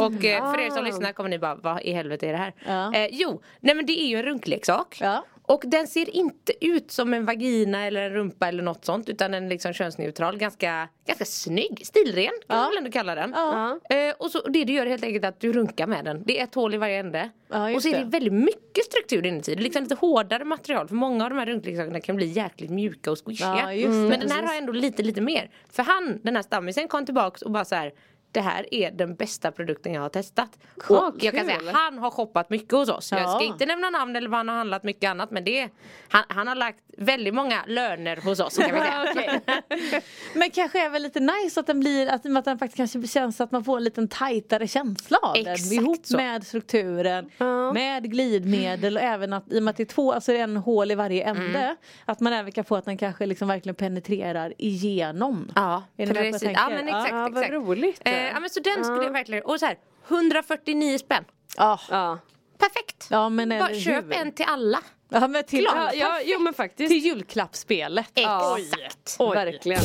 Och 0.00 0.24
eh, 0.24 0.52
för 0.52 0.60
er 0.60 0.70
som 0.70 0.84
lyssnar 0.84 1.12
kommer 1.12 1.30
ni 1.30 1.38
bara, 1.38 1.54
vad 1.54 1.82
i 1.82 1.92
helvete 1.92 2.28
är 2.28 2.32
det 2.32 2.38
här? 2.38 2.52
Ja. 2.66 2.94
Eh, 2.94 3.08
jo, 3.12 3.42
nej 3.60 3.74
men 3.74 3.86
det 3.86 4.00
är 4.00 4.06
ju 4.06 4.16
en 4.16 4.22
runkleksak. 4.22 4.98
Ja. 5.00 5.24
Och 5.46 5.62
den 5.66 5.86
ser 5.86 6.16
inte 6.16 6.66
ut 6.66 6.90
som 6.90 7.14
en 7.14 7.24
vagina 7.24 7.86
eller 7.86 8.02
en 8.02 8.12
rumpa 8.12 8.48
eller 8.48 8.62
något 8.62 8.84
sånt 8.84 9.08
utan 9.08 9.30
den 9.30 9.44
är 9.44 9.48
liksom 9.48 9.72
könsneutral, 9.72 10.38
ganska, 10.38 10.88
ganska 11.06 11.24
snygg, 11.24 11.86
stilren 11.86 12.32
kan 12.48 12.58
man 12.58 12.70
väl 12.70 12.78
ändå 12.78 12.90
kalla 12.90 13.14
den. 13.14 13.32
Ja. 13.36 13.80
Eh, 13.90 14.14
och 14.18 14.30
så, 14.30 14.48
det 14.48 14.64
du 14.64 14.72
gör 14.72 14.86
är 14.86 14.90
helt 14.90 15.04
enkelt 15.04 15.24
att 15.24 15.40
du 15.40 15.52
runkar 15.52 15.86
med 15.86 16.04
den. 16.04 16.22
Det 16.26 16.40
är 16.40 16.44
ett 16.44 16.54
hål 16.54 16.74
i 16.74 16.76
varje 16.76 17.00
ände. 17.00 17.30
Ja, 17.48 17.74
och 17.74 17.82
så 17.82 17.88
är 17.88 17.92
det 17.92 17.98
det. 17.98 18.04
väldigt 18.04 18.32
mycket 18.32 18.84
struktur 18.84 19.26
inuti. 19.26 19.54
Det 19.54 19.60
är 19.60 19.62
liksom 19.62 19.82
lite 19.82 19.94
hårdare 19.94 20.44
material 20.44 20.88
för 20.88 20.94
många 20.94 21.24
av 21.24 21.30
de 21.30 21.38
här 21.38 21.46
runkleksakerna 21.46 22.00
kan 22.00 22.16
bli 22.16 22.26
jäkligt 22.26 22.70
mjuka 22.70 23.10
och 23.10 23.18
squishiga. 23.24 23.74
Ja, 23.74 23.88
det. 23.88 23.88
Men 23.88 24.20
den 24.20 24.30
här 24.30 24.42
har 24.42 24.54
ändå 24.54 24.72
lite 24.72 25.02
lite 25.02 25.20
mer. 25.20 25.50
För 25.72 25.82
han, 25.82 26.20
den 26.22 26.36
här 26.36 26.42
stammisen 26.42 26.88
kom 26.88 27.04
tillbaks 27.04 27.42
och 27.42 27.50
bara 27.50 27.64
så 27.64 27.74
här. 27.74 27.92
Det 28.36 28.42
här 28.42 28.74
är 28.74 28.90
den 28.90 29.14
bästa 29.14 29.52
produkten 29.52 29.92
jag 29.94 30.02
har 30.02 30.08
testat. 30.08 30.58
Och 30.88 31.14
jag 31.20 31.34
kan 31.34 31.46
säga 31.46 31.60
han 31.72 31.98
har 31.98 32.10
shoppat 32.10 32.50
mycket 32.50 32.72
hos 32.72 32.88
oss. 32.88 33.12
Jag 33.12 33.20
Ja. 33.20 33.28
ska 33.34 33.44
inte 33.44 33.66
nämna 33.66 33.90
namn 33.90 34.16
eller 34.16 34.28
vad 34.28 34.38
han 34.38 34.48
har 34.48 34.56
handlat 34.56 34.82
mycket 34.82 35.10
annat 35.10 35.30
men 35.30 35.44
det 35.44 35.60
är, 35.60 35.70
han, 36.08 36.24
han 36.28 36.48
har 36.48 36.54
lagt 36.54 36.78
väldigt 36.98 37.34
många 37.34 37.64
löner 37.66 38.16
hos 38.16 38.40
oss 38.40 38.56
kan 38.56 38.74
vi 38.74 38.80
säga. 38.80 39.40
Men 40.34 40.50
kanske 40.50 40.86
är 40.86 40.90
väl 40.90 41.02
lite 41.02 41.20
nice 41.20 41.60
att 41.60 41.66
den 41.66 41.80
blir, 41.80 42.06
att, 42.08 42.36
att 42.36 42.44
den 42.44 42.58
faktiskt 42.58 42.76
kanske 42.76 43.02
känns 43.08 43.40
att 43.40 43.52
man 43.52 43.64
får 43.64 43.76
en 43.76 43.84
liten 43.84 44.08
tajtare 44.08 44.68
känsla 44.68 45.18
av 45.22 45.34
den. 45.34 45.46
Exakt 45.52 45.72
Ihop 45.72 46.06
så. 46.06 46.16
med 46.16 46.46
strukturen, 46.46 47.30
Ja. 47.38 47.72
med 47.72 48.10
glidmedel 48.10 48.96
och 48.96 49.02
även 49.02 49.32
att 49.32 49.52
i 49.52 49.58
och 49.58 49.62
med 49.62 49.70
att 49.70 49.76
det 49.76 49.82
är 49.82 49.84
två, 49.84 50.12
alltså 50.12 50.32
det 50.32 50.38
är 50.38 50.44
en 50.44 50.56
hål 50.56 50.90
i 50.90 50.94
varje 50.94 51.24
ände. 51.24 51.58
Mm. 51.58 51.76
Att 52.04 52.20
man 52.20 52.32
även 52.32 52.52
kan 52.52 52.64
få 52.64 52.76
att 52.76 52.84
den 52.84 52.96
kanske 52.98 53.26
liksom 53.26 53.48
verkligen 53.48 53.74
penetrerar 53.76 54.52
igenom. 54.58 55.50
Ja, 55.54 55.82
Är 55.96 56.06
vad 56.06 56.16
jag 56.16 56.32
precis. 56.32 56.50
Ja 56.54 56.68
men 56.70 56.88
exakt. 56.88 57.10
Ja, 57.10 57.18
vad 57.18 57.28
exakt. 57.36 57.52
roligt. 57.52 58.00
Eh, 58.04 58.12
ja 58.34 58.40
men 58.40 58.50
så 58.50 58.60
den 58.60 58.84
skulle 58.84 59.04
jag 59.04 59.12
verkligen, 59.12 59.44
och 59.44 59.60
så 59.60 59.66
här 59.66 59.78
149 60.08 60.98
spänn. 60.98 61.24
Ja, 61.56 61.80
Ja. 61.90 62.18
Perfekt. 62.58 63.06
ja 63.10 63.28
men 63.28 63.48
Bara 63.48 63.68
eller 63.68 63.80
köp 63.80 64.04
hur? 64.04 64.12
en 64.12 64.32
till 64.32 64.46
alla. 64.48 64.78
Ja, 65.08 65.28
men 65.28 65.44
till, 65.44 65.64
Ja, 65.64 65.92
ja, 65.94 66.20
jo 66.24 66.38
men 66.38 66.54
faktiskt. 66.54 66.90
till 66.90 66.98
julklappsspelet. 67.04 68.10
Exakt. 68.14 69.16
Verkligen. 69.20 69.82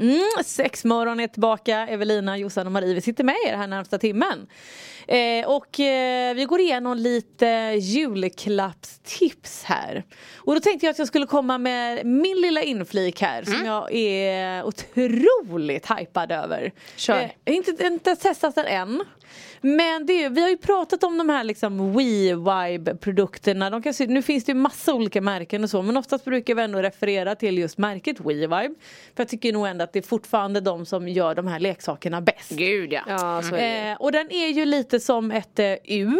Mm, 0.00 0.44
Sexmorgon 0.44 1.20
är 1.20 1.26
tillbaka. 1.28 1.78
Evelina, 1.78 2.38
Jossan 2.38 2.66
och 2.66 2.72
Marie, 2.72 2.94
vi 2.94 3.00
sitter 3.00 3.24
med 3.24 3.36
er 3.46 3.56
här 3.56 3.66
närmsta 3.66 3.98
timmen. 3.98 4.46
Eh, 5.08 5.46
och 5.46 5.80
eh, 5.80 6.34
vi 6.34 6.44
går 6.44 6.60
igenom 6.60 6.96
lite 6.98 7.46
julklappstips 7.80 9.64
här. 9.64 10.04
Och 10.36 10.54
då 10.54 10.60
tänkte 10.60 10.86
jag 10.86 10.90
att 10.90 10.98
jag 10.98 11.08
skulle 11.08 11.26
komma 11.26 11.58
med 11.58 12.06
min 12.06 12.40
lilla 12.40 12.62
inflik 12.62 13.20
här 13.20 13.42
som 13.42 13.64
jag 13.64 13.94
är 13.94 14.64
otroligt 14.64 15.90
hypad 15.90 16.32
över. 16.32 16.72
Kör. 16.96 17.30
Eh, 17.44 17.54
inte, 17.54 17.86
inte 17.86 18.16
testat 18.16 18.54
den 18.54 18.66
än. 18.66 19.04
Men 19.60 20.06
det 20.06 20.24
är, 20.24 20.30
vi 20.30 20.40
har 20.40 20.48
ju 20.48 20.56
pratat 20.56 21.04
om 21.04 21.18
de 21.18 21.28
här 21.28 21.44
liksom 21.44 21.98
We-Vibe 21.98 22.96
produkterna. 22.96 23.70
De 23.70 23.82
kan 23.82 23.94
se, 23.94 24.06
nu 24.06 24.22
finns 24.22 24.44
det 24.44 24.52
ju 24.52 24.58
massa 24.58 24.94
olika 24.94 25.20
märken 25.20 25.64
och 25.64 25.70
så 25.70 25.82
men 25.82 25.96
oftast 25.96 26.24
brukar 26.24 26.54
vi 26.54 26.62
ändå 26.62 26.82
referera 26.82 27.34
till 27.34 27.58
just 27.58 27.78
märket 27.78 28.20
We-Vibe. 28.20 28.74
För 29.16 29.22
jag 29.22 29.28
tycker 29.28 29.52
nog 29.52 29.66
ändå 29.66 29.84
att 29.84 29.92
det 29.92 29.98
är 29.98 30.02
fortfarande 30.02 30.60
de 30.60 30.86
som 30.86 31.08
gör 31.08 31.34
de 31.34 31.46
här 31.46 31.60
leksakerna 31.60 32.20
bäst. 32.20 32.50
Gud 32.50 32.92
ja. 32.92 33.00
Ja, 33.08 33.42
så 33.42 33.54
är 33.54 33.84
det. 33.84 33.90
Eh, 33.90 33.96
och 33.96 34.12
den 34.12 34.32
är 34.32 34.48
ju 34.48 34.64
lite 34.64 34.93
som 35.00 35.30
ett 35.30 35.58
eh, 35.58 35.74
U. 35.84 36.18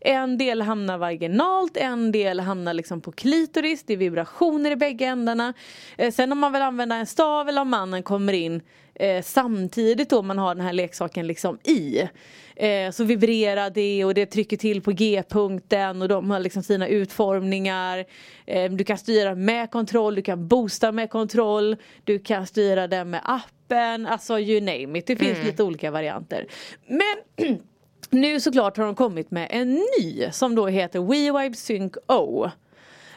En 0.00 0.38
del 0.38 0.62
hamnar 0.62 0.98
vaginalt, 0.98 1.76
en 1.76 2.12
del 2.12 2.40
hamnar 2.40 2.74
liksom 2.74 3.00
på 3.00 3.12
klitoris, 3.12 3.84
det 3.86 3.92
är 3.92 3.96
vibrationer 3.96 4.70
i 4.70 4.76
bägge 4.76 5.04
ändarna. 5.04 5.54
Eh, 5.98 6.12
sen 6.12 6.32
om 6.32 6.38
man 6.38 6.52
vill 6.52 6.62
använda 6.62 6.96
en 6.96 7.06
stav 7.06 7.48
eller 7.48 7.60
om 7.60 7.68
mannen 7.68 8.02
kommer 8.02 8.32
in 8.32 8.62
eh, 8.94 9.22
samtidigt 9.22 10.10
då 10.10 10.22
man 10.22 10.38
har 10.38 10.54
den 10.54 10.64
här 10.64 10.72
leksaken 10.72 11.26
liksom 11.26 11.58
i. 11.64 12.08
Eh, 12.56 12.90
så 12.90 13.04
vibrerar 13.04 13.70
det 13.70 14.04
och 14.04 14.14
det 14.14 14.26
trycker 14.26 14.56
till 14.56 14.82
på 14.82 14.92
G-punkten 14.92 16.02
och 16.02 16.08
de 16.08 16.30
har 16.30 16.40
liksom 16.40 16.62
sina 16.62 16.88
utformningar. 16.88 18.04
Eh, 18.46 18.72
du 18.72 18.84
kan 18.84 18.98
styra 18.98 19.34
med 19.34 19.70
kontroll, 19.70 20.14
du 20.14 20.22
kan 20.22 20.48
boosta 20.48 20.92
med 20.92 21.10
kontroll, 21.10 21.76
du 22.04 22.18
kan 22.18 22.46
styra 22.46 22.86
den 22.86 23.10
med 23.10 23.20
appen, 23.24 24.06
alltså 24.06 24.38
you 24.38 24.60
name 24.60 24.98
it. 24.98 25.06
Det 25.06 25.16
finns 25.16 25.44
lite 25.44 25.62
olika 25.62 25.90
varianter. 25.90 26.46
Men 26.86 27.56
nu 28.10 28.40
såklart 28.40 28.76
har 28.76 28.84
de 28.84 28.94
kommit 28.94 29.30
med 29.30 29.48
en 29.50 29.86
ny 29.98 30.30
som 30.32 30.54
då 30.54 30.66
heter 30.66 31.00
WeWipe 31.00 31.56
Sync 31.56 31.96
O. 32.06 32.50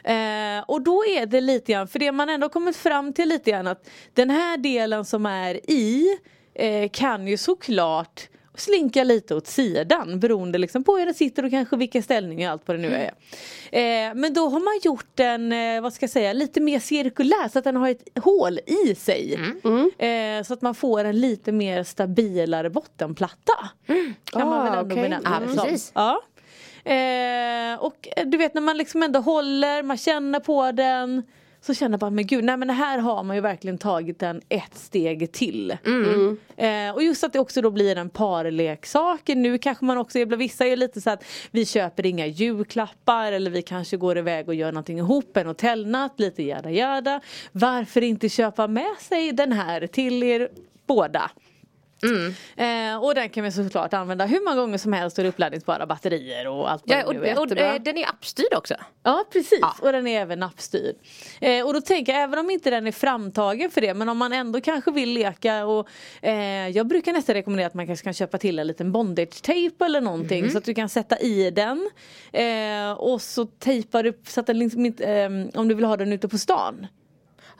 Eh, 0.04 0.64
och 0.66 0.82
då 0.82 1.04
är 1.04 1.26
det 1.26 1.40
lite 1.40 1.72
grann, 1.72 1.88
för 1.88 1.98
det 1.98 2.12
man 2.12 2.28
ändå 2.28 2.48
kommit 2.48 2.76
fram 2.76 3.12
till 3.12 3.28
lite 3.28 3.50
grann 3.50 3.66
att 3.66 3.90
den 4.14 4.30
här 4.30 4.56
delen 4.56 5.04
som 5.04 5.26
är 5.26 5.70
i 5.70 6.18
eh, 6.54 6.90
kan 6.90 7.26
ju 7.26 7.36
såklart 7.36 8.29
slinka 8.56 9.04
lite 9.04 9.34
åt 9.34 9.46
sidan 9.46 10.20
beroende 10.20 10.58
liksom 10.58 10.84
på 10.84 10.96
hur 10.96 11.04
den 11.06 11.14
sitter 11.14 11.44
och 11.44 11.50
kanske 11.50 11.76
vilken 11.76 12.02
ställning 12.02 12.46
och 12.46 12.52
allt 12.52 12.62
vad 12.68 12.76
det 12.76 12.82
nu 12.82 12.94
är. 12.94 13.12
Eh, 14.08 14.14
men 14.14 14.34
då 14.34 14.48
har 14.48 14.60
man 14.60 14.80
gjort 14.82 15.06
den, 15.14 15.52
eh, 15.52 15.80
vad 15.82 15.92
ska 15.92 16.02
jag 16.04 16.10
säga, 16.10 16.32
lite 16.32 16.60
mer 16.60 16.80
cirkulär 16.80 17.48
så 17.52 17.58
att 17.58 17.64
den 17.64 17.76
har 17.76 17.88
ett 17.88 18.04
hål 18.22 18.58
i 18.66 18.94
sig. 18.94 19.34
Eh, 19.98 20.42
så 20.44 20.52
att 20.54 20.62
man 20.62 20.74
får 20.74 21.04
en 21.04 21.20
lite 21.20 21.52
mer 21.52 21.82
stabilare 21.84 22.70
bottenplatta. 22.70 23.68
Kan 24.24 24.48
man 24.48 24.64
väl 24.64 24.72
Ah, 24.74 24.80
ändå 24.80 24.94
okej. 24.94 25.02
benämna 25.02 25.40
Ja, 25.56 25.64
det 25.66 25.78
som. 25.78 25.92
Ja. 25.94 26.22
Eh, 26.84 27.80
och 27.84 28.08
eh, 28.16 28.26
du 28.26 28.38
vet 28.38 28.54
när 28.54 28.62
man 28.62 28.76
liksom 28.76 29.02
ändå 29.02 29.20
håller, 29.20 29.82
man 29.82 29.96
känner 29.98 30.40
på 30.40 30.72
den. 30.72 31.22
Så 31.62 31.74
känner 31.74 31.98
man, 32.00 32.14
men 32.14 32.26
gud, 32.26 32.44
nej 32.44 32.56
men 32.56 32.70
här 32.70 32.98
har 32.98 33.24
man 33.24 33.36
ju 33.36 33.42
verkligen 33.42 33.78
tagit 33.78 34.18
den 34.18 34.42
ett 34.48 34.78
steg 34.78 35.32
till. 35.32 35.70
Eh, 36.56 36.94
och 36.94 37.02
just 37.02 37.24
att 37.24 37.32
det 37.32 37.38
också 37.38 37.62
då 37.62 37.70
blir 37.70 37.96
en 37.96 38.10
parleksak. 38.10 39.20
Nu 39.28 39.58
kanske 39.58 39.84
man 39.84 39.98
också, 39.98 40.24
vissa 40.24 40.66
är 40.66 40.76
lite 40.76 41.00
så 41.00 41.10
att 41.10 41.24
vi 41.50 41.66
köper 41.66 42.06
inga 42.06 42.26
julklappar 42.26 43.32
eller 43.32 43.50
vi 43.50 43.62
kanske 43.62 43.96
går 43.96 44.18
iväg 44.18 44.48
och 44.48 44.54
gör 44.54 44.72
någonting 44.72 44.98
ihop, 44.98 45.36
en 45.36 45.46
hotellnatt, 45.46 46.20
lite 46.20 46.42
jada 46.42 46.70
jada. 46.70 47.20
Varför 47.52 48.02
inte 48.02 48.28
köpa 48.28 48.66
med 48.66 48.96
sig 48.98 49.32
den 49.32 49.52
här 49.52 49.86
till 49.86 50.22
er 50.22 50.48
båda? 50.86 51.30
Eh, 52.56 53.04
och 53.04 53.14
den 53.14 53.28
kan 53.30 53.44
vi 53.44 53.52
såklart 53.52 53.92
använda 53.94 54.26
hur 54.26 54.44
många 54.44 54.56
gånger 54.60 54.78
som 54.78 54.92
helst 54.92 55.18
och 55.18 55.24
uppladdningsbara 55.28 55.86
batterier 55.86 56.48
och 56.48 56.70
allt 56.70 56.82
vad 56.86 56.98
Ja, 56.98 57.06
det 57.06 57.12
nu 57.12 57.18
och, 57.20 57.26
är. 57.26 57.38
och, 57.38 57.42
Jättebra. 57.44 57.74
eh, 57.74 57.82
den 57.82 57.98
är 57.98 58.08
appstyrd 58.08 58.54
också. 58.54 58.74
Ja 59.02 59.24
precis 59.32 59.60
och 59.80 59.92
den 59.92 60.06
är 60.06 60.20
även 60.20 60.38
nappstyrd. 60.40 60.96
Eh, 61.40 61.66
och 61.66 61.74
då 61.74 61.80
tänker 61.80 62.12
jag 62.12 62.22
även 62.22 62.38
om 62.38 62.50
inte 62.50 62.70
den 62.70 62.86
är 62.86 62.92
framtagen 62.92 63.70
för 63.70 63.80
det 63.80 63.94
men 63.94 64.08
om 64.08 64.18
man 64.18 64.32
ändå 64.32 64.60
kanske 64.60 64.90
vill 64.90 65.10
leka 65.12 65.64
och 65.66 65.88
eh, 66.22 66.68
jag 66.68 66.86
brukar 66.86 67.12
nästan 67.12 67.34
rekommendera 67.34 67.66
att 67.66 67.74
man 67.74 67.86
kanske 67.86 68.04
kan 68.04 68.14
köpa 68.14 68.38
till 68.38 68.58
en 68.58 68.66
liten 68.66 68.92
bondage-tejp 68.92 69.84
eller 69.84 70.00
någonting 70.00 70.40
Mhm. 70.42 70.50
så 70.50 70.58
att 70.58 70.64
du 70.64 70.74
kan 70.74 70.88
sätta 70.88 71.18
i 71.18 71.50
den. 71.50 71.90
Eh, 72.32 72.92
och 72.92 73.22
så 73.22 73.46
tejpar 73.46 74.02
du 74.02 74.20
så 74.28 74.40
att 74.40 74.46
den 74.46 74.58
liksom 74.58 74.86
inte, 74.86 75.04
eh, 75.12 75.30
om 75.54 75.68
du 75.68 75.74
vill 75.74 75.84
ha 75.84 75.96
den 75.96 76.12
ute 76.12 76.28
på 76.28 76.38
stan. 76.38 76.86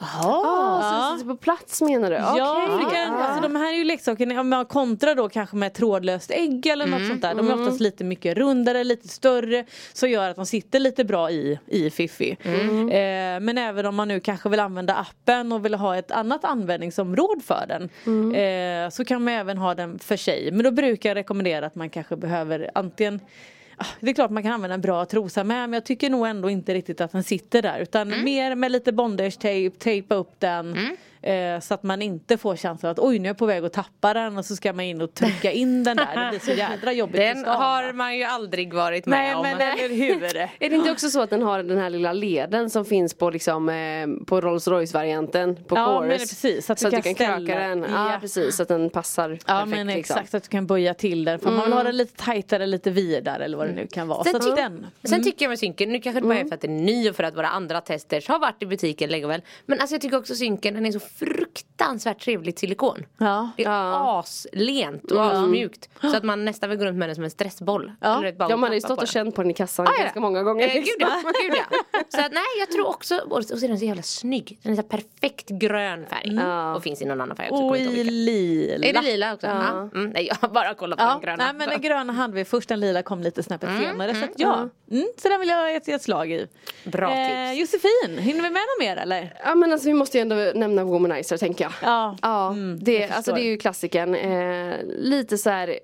Ah, 0.02 1.10
så 1.12 1.18
sitter 1.18 1.30
på 1.30 1.36
plats 1.36 1.82
menar 1.82 2.10
du? 2.10 2.16
Ja, 2.16 2.66
för 2.70 2.78
det 2.84 2.94
kan, 2.96 3.14
alltså, 3.14 3.42
de 3.42 3.56
här 3.56 3.72
är 3.72 3.76
ju 3.76 3.84
leksaker, 3.84 4.38
om 4.38 4.48
man 4.48 4.66
kontrar 4.66 5.14
då 5.14 5.28
kanske 5.28 5.56
med 5.56 5.74
trådlöst 5.74 6.30
ägg 6.30 6.66
eller 6.66 6.86
något 6.86 7.06
sånt 7.06 7.22
där. 7.22 7.34
De 7.34 7.48
är 7.48 7.60
oftast 7.60 7.80
lite 7.80 8.04
mycket 8.04 8.36
rundare, 8.36 8.84
lite 8.84 9.08
större. 9.08 9.64
Så 9.92 10.06
gör 10.06 10.28
att 10.30 10.36
de 10.36 10.46
sitter 10.46 10.78
lite 10.78 11.04
bra 11.04 11.30
i, 11.30 11.58
i 11.66 11.90
Fifi. 11.90 12.36
Eh, 12.42 13.40
men 13.40 13.58
även 13.58 13.86
om 13.86 13.94
man 13.94 14.08
nu 14.08 14.20
kanske 14.20 14.48
vill 14.48 14.60
använda 14.60 14.94
appen 14.94 15.52
och 15.52 15.64
vill 15.64 15.74
ha 15.74 15.96
ett 15.96 16.10
annat 16.10 16.44
användningsområde 16.44 17.40
för 17.40 17.64
den. 17.68 17.82
Eh, 18.34 18.90
så 18.90 19.04
kan 19.04 19.24
man 19.24 19.34
även 19.34 19.58
ha 19.58 19.74
den 19.74 19.98
för 19.98 20.16
sig. 20.16 20.50
Men 20.52 20.64
då 20.64 20.70
brukar 20.70 21.10
jag 21.10 21.16
rekommendera 21.16 21.66
att 21.66 21.74
man 21.74 21.90
kanske 21.90 22.16
behöver 22.16 22.70
antingen 22.74 23.20
Ah, 23.20 23.26
Det 24.00 24.10
är 24.10 24.14
klart 24.14 24.30
man 24.30 24.42
kan 24.42 24.52
använda 24.52 24.74
en 24.74 24.80
bra 24.80 25.04
trosa 25.04 25.44
med 25.44 25.56
men 25.56 25.72
jag 25.72 25.84
tycker 25.84 26.10
nog 26.10 26.26
ändå 26.26 26.50
inte 26.50 26.74
riktigt 26.74 27.00
att 27.00 27.12
den 27.12 27.24
sitter 27.24 27.62
där 27.62 27.78
utan 27.78 28.08
mer 28.24 28.54
med 28.54 28.72
lite 28.72 28.92
bondage-tejp, 28.92 29.78
tejpa 29.78 30.14
upp 30.14 30.34
den 30.38 30.76
eh, 31.22 31.60
så 31.60 31.74
att 31.74 31.82
man 31.82 32.02
inte 32.02 32.38
får 32.38 32.56
känslan 32.56 32.92
att 32.92 32.98
oj 32.98 33.18
nu 33.18 33.24
är 33.26 33.30
jag 33.30 33.38
på 33.38 33.46
väg 33.46 33.64
att 33.64 33.72
tappa 33.72 34.14
den 34.14 34.38
och 34.38 34.44
så 34.44 34.56
ska 34.56 34.72
man 34.72 34.84
in 34.84 35.00
och 35.00 35.14
trycka 35.14 35.52
in 35.52 35.84
den 35.84 35.96
där. 35.96 36.24
Det 36.24 36.30
blir 36.30 36.40
så 36.40 36.58
jädra 36.58 36.92
jobbigt 36.92 37.16
Den 37.16 37.44
har 37.44 37.92
man 37.92 38.16
ju 38.16 38.24
aldrig 38.24 38.74
varit 38.74 39.06
med 39.06 39.18
Nej 39.18 39.34
om. 39.34 39.42
men 39.42 39.60
eller 39.60 39.88
hur. 39.96 40.24
Är 40.58 40.70
det 40.70 40.76
inte 40.76 40.90
också 40.92 41.10
så 41.10 41.20
att 41.22 41.30
den 41.30 41.42
har 41.42 41.62
den 41.62 41.78
här 41.78 41.90
lilla 41.90 42.12
leden 42.12 42.70
som 42.70 42.84
finns 42.84 43.14
på, 43.14 43.30
liksom, 43.30 43.68
eh, 43.68 44.24
på 44.26 44.40
Rolls 44.40 44.68
Royce 44.68 44.94
varianten 44.94 45.56
på 45.64 45.76
Ja, 45.76 45.84
Chorus? 45.86 46.08
men 46.08 46.18
precis, 46.18 46.66
så 46.66 46.72
att 46.72 46.78
så 46.78 46.90
du 46.90 47.02
kan 47.02 47.02
kan 47.02 47.14
kröka 47.14 47.58
den. 47.58 47.82
Ja. 47.82 48.12
Ja 48.12 48.18
precis, 48.20 48.56
så 48.56 48.62
att 48.62 48.68
den 48.68 48.90
passar 48.90 49.30
Ja 49.30 49.36
perfekt. 49.46 49.70
men 49.70 49.86
liksom. 49.86 50.16
exakt 50.16 50.34
att 50.34 50.42
du 50.42 50.48
kan 50.48 50.66
böja 50.66 50.94
till 50.94 51.24
den 51.24 51.38
för 51.38 51.50
man 51.50 51.64
vill 51.64 51.72
ha 51.72 51.82
den 51.82 51.96
lite 51.96 52.24
tajtare, 52.24 52.66
lite 52.66 52.90
vidare 52.90 53.44
eller 53.44 53.56
vad 53.56 53.66
det 53.66 53.72
nu 53.72 53.86
kan 53.86 54.08
vara. 54.08 54.24
Sen 54.24 54.42
så 54.42 54.54
den. 54.54 54.86
Sen 55.04 55.22
tycker 55.24 55.44
jag 55.44 55.48
med 55.50 55.58
synken, 55.58 55.88
nu 55.92 56.00
kanske 56.00 56.20
det 56.20 56.26
bara 56.26 56.38
är 56.38 56.44
för 56.44 56.54
att 56.54 56.60
den 56.60 56.78
är 56.78 56.82
ny 56.82 57.10
och 57.10 57.16
för 57.16 57.22
att 57.24 57.36
våra 57.36 57.48
andra 57.48 57.80
testers 57.80 58.28
har 58.28 58.38
varit 58.38 58.62
i 58.62 58.66
butiken 58.66 59.10
länge 59.10 59.26
väl. 59.26 59.42
Men 59.66 59.80
alltså 59.80 59.94
jag 59.94 60.00
tycker 60.02 60.16
också 60.16 60.34
synken, 60.34 60.74
den 60.74 60.86
är 60.86 60.92
så 60.92 61.00
fruktansvärt 61.18 62.20
trevligt 62.24 62.58
silikon. 62.58 63.06
Ja. 63.18 63.50
Det 63.56 63.64
är 63.64 63.70
Ja. 63.70 64.18
aslent 64.20 65.10
och 65.12 65.24
asmjukt. 65.24 65.88
Så 66.00 66.16
att 66.16 66.24
man 66.24 66.44
nästan 66.44 66.70
vill 66.70 66.78
gå 66.78 66.84
runt 66.84 66.98
med 66.98 67.08
den 67.08 67.14
som 67.14 67.24
en 67.24 67.30
stressboll. 67.30 67.92
Ja. 68.00 68.18
Eller 68.18 68.28
ett 68.28 68.38
bara 68.38 68.50
Ja 68.50 68.56
man 68.56 68.68
har 68.70 68.74
ju 68.74 68.80
stått 68.80 69.02
och 69.02 69.08
känt 69.08 69.34
på 69.34 69.42
den 69.42 69.50
i 69.50 69.54
kassan 69.54 69.86
Ah, 69.88 69.90
ja. 69.96 70.02
ganska 70.02 70.20
många 70.20 70.42
gånger. 70.42 70.68
Eh, 70.68 70.74
gud, 70.74 70.86
ja. 70.98 71.08
gud 71.42 71.52
ja. 71.70 71.78
Så 72.08 72.20
att 72.20 72.32
nej 72.32 72.42
jag 72.58 72.70
tror 72.70 72.88
också, 72.88 73.16
och 73.30 73.44
så 73.44 73.54
är 73.64 73.68
den 73.68 73.78
så 73.78 73.84
jävla 73.84 74.02
snygg. 74.02 74.58
Den 74.62 74.72
är 74.72 74.76
så 74.76 74.82
perfekt 74.82 75.48
grön 75.48 76.06
färg. 76.06 76.34
Ja. 76.34 76.74
Och 76.74 76.82
finns 76.82 77.02
i 77.02 77.04
någon 77.04 77.20
annan 77.20 77.36
färg 77.36 77.48
också. 77.50 77.62
Och 77.64 77.78
i 77.78 78.04
lila. 78.04 78.86
Är 78.86 78.92
det 78.92 79.02
lila 79.02 79.34
också? 79.34 79.46
Ja. 79.46 79.62
Ja. 79.92 79.98
Mm, 80.00 80.10
nej 80.10 80.26
jag 80.26 80.34
har 80.40 80.48
bara 80.48 80.74
kollat 80.74 80.98
på 80.98 81.04
Ja, 81.04 81.10
den 81.10 81.20
gröna. 81.20 81.44
nej, 81.44 81.54
men 81.54 81.68
den 81.68 81.80
gröna 81.80 82.12
hade 82.12 82.34
vi 82.34 82.44
först, 82.44 82.68
den 82.68 82.80
lila 82.80 83.02
kom 83.02 83.22
lite 83.22 83.42
snäppet 83.42 83.70
senare. 83.82 84.14
Så 84.14 84.24
att, 84.24 84.30
ja, 84.36 84.68
mm, 84.90 85.06
så 85.22 85.28
den 85.28 85.40
vill 85.40 85.48
jag 85.48 85.70
ge 85.86 85.92
ett 85.92 86.02
slag 86.02 86.30
i. 86.32 86.46
Bra 86.84 87.10
Eh, 87.10 87.50
tips. 87.50 87.60
Josefin, 87.60 88.18
hinner 88.18 88.42
vi 88.42 88.50
med 88.50 88.52
något 88.52 88.80
mer 88.80 88.96
eller? 88.96 89.34
Ja 89.44 89.54
men 89.54 89.72
alltså 89.72 89.88
vi 89.88 89.94
måste 89.94 90.18
ju 90.18 90.22
ändå 90.22 90.34
nämna 90.54 90.84
Womanizer 91.02 91.36
tänker 91.36 91.64
jag. 91.64 91.72
Ja, 91.82 92.16
Ja, 92.22 92.52
mm, 92.52 92.78
det, 92.82 92.98
jag 92.98 93.10
alltså, 93.10 93.32
det 93.32 93.40
är 93.40 93.50
ju 93.50 93.56
klassiken. 93.56 94.14
Eh, 94.14 94.74
lite 94.86 95.38
så 95.38 95.50
här. 95.50 95.78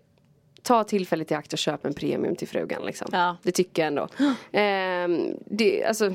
Ta 0.62 0.85
tillfället 0.85 1.30
i 1.30 1.35
akt 1.35 1.52
och 1.52 1.58
köp 1.58 1.87
en 1.87 1.94
premium 1.94 2.37
till 2.37 2.49
frugan 2.49 2.82
liksom. 2.87 3.08
Ja. 3.12 3.37
Det 3.42 3.52
tycker 3.52 3.82
jag 3.82 3.87
ändå. 3.87 4.08
Eh, 4.52 5.08
det, 5.46 5.85
alltså, 5.85 6.14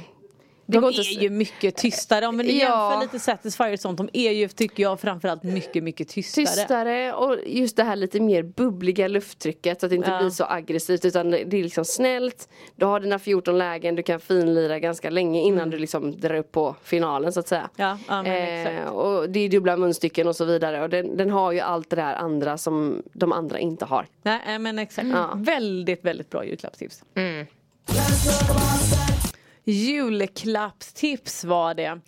De 0.72 0.82
går 0.82 0.90
inte 0.92 1.02
är 1.02 1.18
att- 1.18 1.24
ju 1.24 1.30
mycket 1.30 1.76
tystare. 1.76 2.28
Om 2.28 2.38
vi 2.38 2.60
Ja. 2.60 2.92
jämför 2.92 3.02
lite 3.06 3.20
Satisfyer 3.20 3.74
och 3.74 3.80
sånt. 3.80 3.98
De 3.98 4.10
är 4.14 4.32
ju 4.32 4.48
tycker 4.48 4.84
jag 4.84 5.00
framförallt 5.00 5.44
mycket 5.44 5.84
mycket 5.84 6.08
tystare. 6.08 6.46
Tystare 6.46 7.14
och 7.14 7.38
just 7.46 7.76
det 7.78 7.84
här 7.84 7.96
lite 7.96 8.20
mer 8.20 8.44
bubbliga 8.44 9.08
lufttrycket 9.08 9.80
så 9.80 9.86
att 9.86 9.90
det 9.90 9.96
inte 9.96 10.10
Ja. 10.12 10.20
blir 10.20 10.30
så 10.30 10.46
aggressivt 10.50 11.06
utan 11.06 11.32
det 11.32 11.38
är 11.54 11.64
liksom 11.64 11.86
snällt. 11.86 12.50
Du 12.76 12.86
har 12.86 13.00
dina 13.00 13.20
14 13.20 13.58
lägen, 13.58 13.96
du 13.96 14.04
kan 14.04 14.20
finlira 14.20 14.80
ganska 14.80 15.10
länge 15.10 15.42
innan 15.42 15.70
du 15.70 15.78
liksom 15.78 16.20
drar 16.20 16.36
upp 16.36 16.52
på 16.52 16.76
finalen 16.84 17.34
så 17.34 17.40
att 17.40 17.48
säga. 17.48 17.70
Mm. 17.78 17.90
Ja, 17.90 17.98
ja, 18.08 18.24
men 18.24 18.32
exakt. 18.60 18.88
eh, 18.88 18.94
och 18.94 19.30
det 19.30 19.40
är 19.40 19.50
dubbla 19.50 19.78
munstycken 19.78 20.28
och 20.28 20.36
så 20.36 20.46
vidare 20.46 20.82
och 20.84 20.90
den, 20.90 21.18
den 21.18 21.30
har 21.30 21.52
ju 21.52 21.60
allt 21.60 21.90
det 21.90 21.96
där 21.96 22.14
andra 22.16 22.58
som 22.58 23.04
de 23.14 23.32
andra 23.32 23.60
inte 23.60 23.86
har. 23.86 24.06
Nej 24.24 24.40
eh, 24.48 24.60
men 24.60 24.80
exakt. 24.80 25.08
Ja. 25.08 25.30
Väldigt 25.36 26.06
väldigt 26.06 26.30
bra 26.30 26.46
julklappstips. 26.46 27.04
Mm. 27.16 27.46
Julklappstips 29.72 31.44
var 31.44 31.74
det. 31.74 32.00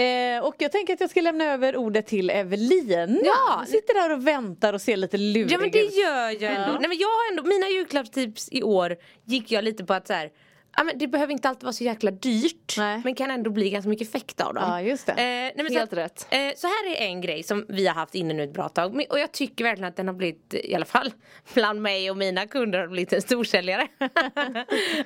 Eh, 0.00 0.44
och 0.44 0.54
jag 0.58 0.72
tänker 0.72 0.94
att 0.94 1.00
jag 1.00 1.10
ska 1.10 1.20
lämna 1.20 1.44
över 1.44 1.76
ordet 1.76 2.06
till 2.06 2.30
Evelina. 2.30 3.18
Ja. 3.24 3.64
Sitter 3.66 3.94
där 3.94 4.12
och 4.12 4.26
väntar 4.26 4.72
och 4.72 4.80
ser 4.80 4.96
lite 4.96 5.16
lurig 5.16 5.52
Ja 5.52 5.58
men 5.58 5.70
det 5.70 5.84
ut. 5.84 5.98
gör 5.98 6.42
jag 6.42 6.52
ändå. 6.54 6.72
Nej 6.72 6.88
men 6.88 6.98
jag 6.98 7.08
har 7.08 7.30
ändå, 7.30 7.42
mina 7.42 7.68
julklappstips 7.68 8.48
i 8.52 8.62
år 8.62 8.96
gick 9.24 9.52
jag 9.52 9.64
lite 9.64 9.84
på 9.84 9.94
att 9.94 10.06
så 10.06 10.12
här. 10.12 10.30
Ja, 10.76 10.84
men 10.84 10.98
det 10.98 11.06
behöver 11.08 11.32
inte 11.32 11.48
alltid 11.48 11.62
vara 11.62 11.72
så 11.72 11.84
jäkla 11.84 12.10
dyrt 12.10 12.74
Nej. 12.78 13.00
men 13.04 13.14
kan 13.14 13.30
ändå 13.30 13.50
bli 13.50 13.70
ganska 13.70 13.88
mycket 13.88 14.08
effekt 14.08 14.40
av 14.40 14.54
dem. 14.54 14.64
Ja, 14.66 14.82
just 14.82 15.06
det. 15.06 15.12
Eh, 15.12 15.16
nej, 15.16 15.52
men 15.56 15.68
så 15.68 15.78
Helt 15.78 15.92
att, 15.92 15.98
rätt. 15.98 16.26
Eh, 16.30 16.52
så 16.56 16.66
här 16.66 16.90
är 16.90 17.06
en 17.06 17.20
grej 17.20 17.42
som 17.42 17.66
vi 17.68 17.86
har 17.86 17.94
haft 17.94 18.14
inne 18.14 18.34
nu 18.34 18.42
ett 18.42 18.52
bra 18.52 18.68
tag 18.68 19.06
och 19.10 19.18
jag 19.18 19.32
tycker 19.32 19.64
verkligen 19.64 19.88
att 19.88 19.96
den 19.96 20.06
har 20.06 20.14
blivit, 20.14 20.54
i 20.54 20.74
alla 20.74 20.84
fall 20.84 21.12
bland 21.54 21.82
mig 21.82 22.10
och 22.10 22.16
mina 22.16 22.46
kunder 22.46 22.78
har 22.78 22.88
blivit 22.88 23.12
en 23.12 23.22
storsäljare. 23.22 23.82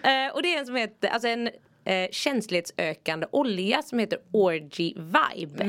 eh, 0.02 0.34
och 0.34 0.42
det 0.42 0.54
är 0.54 0.58
en 0.58 0.66
som 0.66 0.76
heter, 0.76 1.08
alltså 1.08 1.28
en 1.28 1.50
eh, 1.86 2.08
känslighetsökande 2.10 3.26
olja 3.30 3.82
som 3.82 3.98
heter 3.98 4.18
Orgy 4.32 4.94
Vibe. 4.94 5.64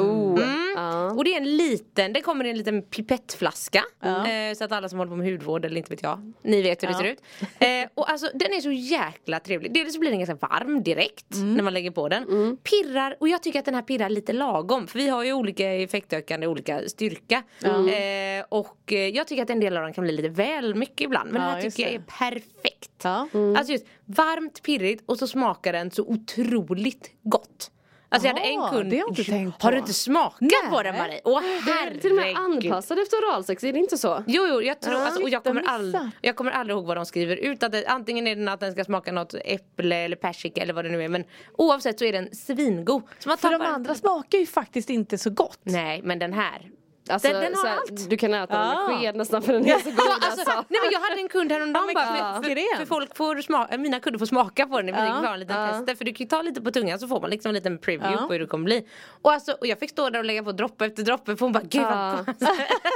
Oh. 0.00 0.63
Ja. 0.74 1.10
Och 1.10 1.24
det 1.24 1.32
är 1.32 1.36
en 1.36 1.56
liten, 1.56 2.12
det 2.12 2.20
kommer 2.20 2.44
i 2.44 2.50
en 2.50 2.58
liten 2.58 2.82
pipettflaska. 2.82 3.84
Eh, 4.02 4.54
så 4.56 4.64
att 4.64 4.72
alla 4.72 4.88
som 4.88 4.98
håller 4.98 5.10
på 5.10 5.16
med 5.16 5.30
hudvård 5.32 5.64
eller 5.64 5.76
inte 5.76 5.90
vet 5.90 6.02
jag, 6.02 6.32
ni 6.42 6.62
vet 6.62 6.82
hur 6.82 6.88
det 6.88 6.92
Ja. 6.94 6.98
ser 6.98 7.04
ut. 7.04 7.22
Eh, 7.58 7.90
och 7.94 8.10
alltså 8.10 8.30
den 8.34 8.52
är 8.52 8.60
så 8.60 8.70
jäkla 8.72 9.40
trevlig. 9.40 9.74
Dels 9.74 9.94
så 9.94 10.00
blir 10.00 10.10
den 10.10 10.18
ganska 10.18 10.46
varm 10.48 10.82
direkt 10.82 11.26
när 11.56 11.62
man 11.62 11.74
lägger 11.74 11.90
på 11.90 12.08
den. 12.08 12.56
Pirrar, 12.56 13.16
och 13.20 13.28
jag 13.28 13.42
tycker 13.42 13.58
att 13.58 13.64
den 13.64 13.74
här 13.74 13.82
pirrar 13.82 14.08
lite 14.08 14.32
lagom. 14.32 14.86
För 14.86 14.98
vi 14.98 15.08
har 15.08 15.24
ju 15.24 15.32
olika 15.32 15.72
effektökande, 15.72 16.46
olika 16.46 16.88
styrka. 16.88 17.42
Eh, 17.62 18.44
och 18.48 18.92
jag 19.12 19.26
tycker 19.26 19.42
att 19.42 19.50
en 19.50 19.60
del 19.60 19.76
av 19.76 19.82
dem 19.82 19.92
kan 19.92 20.04
bli 20.04 20.12
lite 20.12 20.28
väl 20.28 20.74
mycket 20.74 21.00
ibland. 21.00 21.32
Men 21.32 21.42
Ja, 21.42 21.48
den 21.48 21.54
här 21.56 21.62
tycker 21.70 21.82
jag 21.82 21.92
är 21.94 21.98
perfekt. 22.18 22.90
Ja. 23.02 23.28
Alltså 23.56 23.72
just 23.72 23.86
varmt, 24.04 24.62
pirrigt 24.62 25.02
och 25.06 25.18
så 25.18 25.26
smakar 25.26 25.72
den 25.72 25.90
så 25.90 26.02
otroligt 26.02 27.10
gott. 27.22 27.70
Alltså 28.14 28.28
jag 28.28 28.34
hade 28.34 28.46
en 28.46 28.70
kund, 28.70 28.90
det 28.90 28.98
har 28.98 29.08
inte 29.08 29.24
tänkt 29.24 29.62
har 29.62 29.70
på. 29.70 29.74
du 29.74 29.78
inte 29.80 29.92
smakat 29.94 30.40
Nej. 30.40 30.70
på 30.70 30.82
den 30.82 30.96
Marie? 30.96 31.20
Åh 31.24 31.40
Den 31.66 31.94
är 31.96 32.00
till 32.00 32.10
och 32.10 32.16
med 32.16 32.24
herregud. 32.24 32.72
anpassad 32.72 32.98
efter 32.98 33.16
oralsex, 33.16 33.64
är 33.64 33.72
det 33.72 33.78
inte 33.78 33.98
så? 33.98 34.24
Jo, 34.26 34.46
jo, 34.48 34.62
jag 34.62 34.80
tror, 34.80 34.94
Ja, 34.94 35.04
alltså, 35.04 35.22
och 35.22 35.28
jag 35.28 35.44
kommer, 35.44 35.62
all, 35.66 36.10
jag 36.20 36.36
kommer 36.36 36.50
aldrig 36.50 36.76
ihåg 36.76 36.86
vad 36.86 36.96
de 36.96 37.06
skriver 37.06 37.36
ut. 37.36 37.62
Att 37.62 37.72
det, 37.72 37.86
antingen 37.86 38.26
är 38.26 38.36
det 38.36 38.52
att 38.52 38.60
den 38.60 38.72
ska 38.72 38.84
smaka 38.84 39.12
något 39.12 39.34
äpple 39.44 39.96
eller 39.96 40.16
persika 40.16 40.62
eller 40.62 40.74
vad 40.74 40.84
det 40.84 40.90
nu 40.90 41.02
är. 41.04 41.08
Men 41.08 41.24
oavsett 41.58 41.98
så 41.98 42.04
är 42.04 42.12
den 42.12 42.34
svingod. 42.34 43.02
Så 43.18 43.28
man 43.28 43.38
För 43.38 43.50
de 43.50 43.62
andra 43.62 43.94
smakar 43.94 44.38
ju 44.38 44.46
faktiskt 44.46 44.90
inte 44.90 45.18
så 45.18 45.30
gott. 45.30 45.60
Nej, 45.62 46.00
men 46.04 46.18
den 46.18 46.32
här. 46.32 46.70
Alltså, 47.08 47.28
Den- 47.28 47.40
den 47.40 47.54
har 47.54 47.60
så 47.60 47.66
här, 47.66 47.76
allt. 47.76 48.10
Du 48.10 48.16
kan 48.16 48.34
äta 48.34 48.58
den 48.58 48.68
Ja. 48.68 48.88
med 48.88 48.98
sked 49.00 49.16
nästan 49.16 49.42
för 49.42 49.52
den 49.52 49.66
är 49.66 49.78
så 49.78 49.90
god 49.90 50.00
Alltså, 50.00 50.30
alltså. 50.30 50.64
nej 50.68 50.80
men 50.82 50.92
jag 50.92 51.00
hade 51.00 51.20
en 51.20 51.28
kund 51.28 51.52
häromdagen 51.52 51.86
men 51.86 51.94
bara 51.94 52.42
för, 52.42 52.48
för, 52.48 52.76
för 52.76 52.86
folk 52.86 53.16
får 53.16 53.40
smaka, 53.42 53.78
mina 53.78 54.00
kunder 54.00 54.18
får 54.18 54.26
smaka 54.26 54.66
på 54.66 54.76
den 54.76 54.88
i 54.88 54.92
butiken 54.92 55.22
Ja, 55.24 55.34
en 55.34 55.40
liten 55.40 55.60
ja. 55.60 55.68
tester 55.72 55.94
För 55.94 56.04
du 56.04 56.12
kan 56.12 56.24
ju 56.24 56.28
ta 56.28 56.42
lite 56.42 56.60
på 56.60 56.70
tungan 56.70 56.98
så 56.98 57.08
får 57.08 57.20
man 57.20 57.30
liksom 57.30 57.48
en 57.48 57.54
liten 57.54 57.78
preview 57.78 58.16
Ja. 58.20 58.26
på 58.26 58.32
hur 58.32 58.40
det 58.40 58.46
kommer 58.46 58.64
bli 58.64 58.86
Och 59.22 59.32
alltså, 59.32 59.52
och 59.52 59.66
jag 59.66 59.78
fick 59.78 59.90
stå 59.90 60.10
där 60.10 60.18
och 60.18 60.24
lägga 60.24 60.42
på 60.42 60.52
droppe 60.52 60.86
efter 60.86 61.02
droppe 61.02 61.36
för 61.36 61.46
hon 61.46 61.52
bara 61.52 61.62
gud 61.62 61.82
Ja. 61.82 62.18
vad 62.26 62.34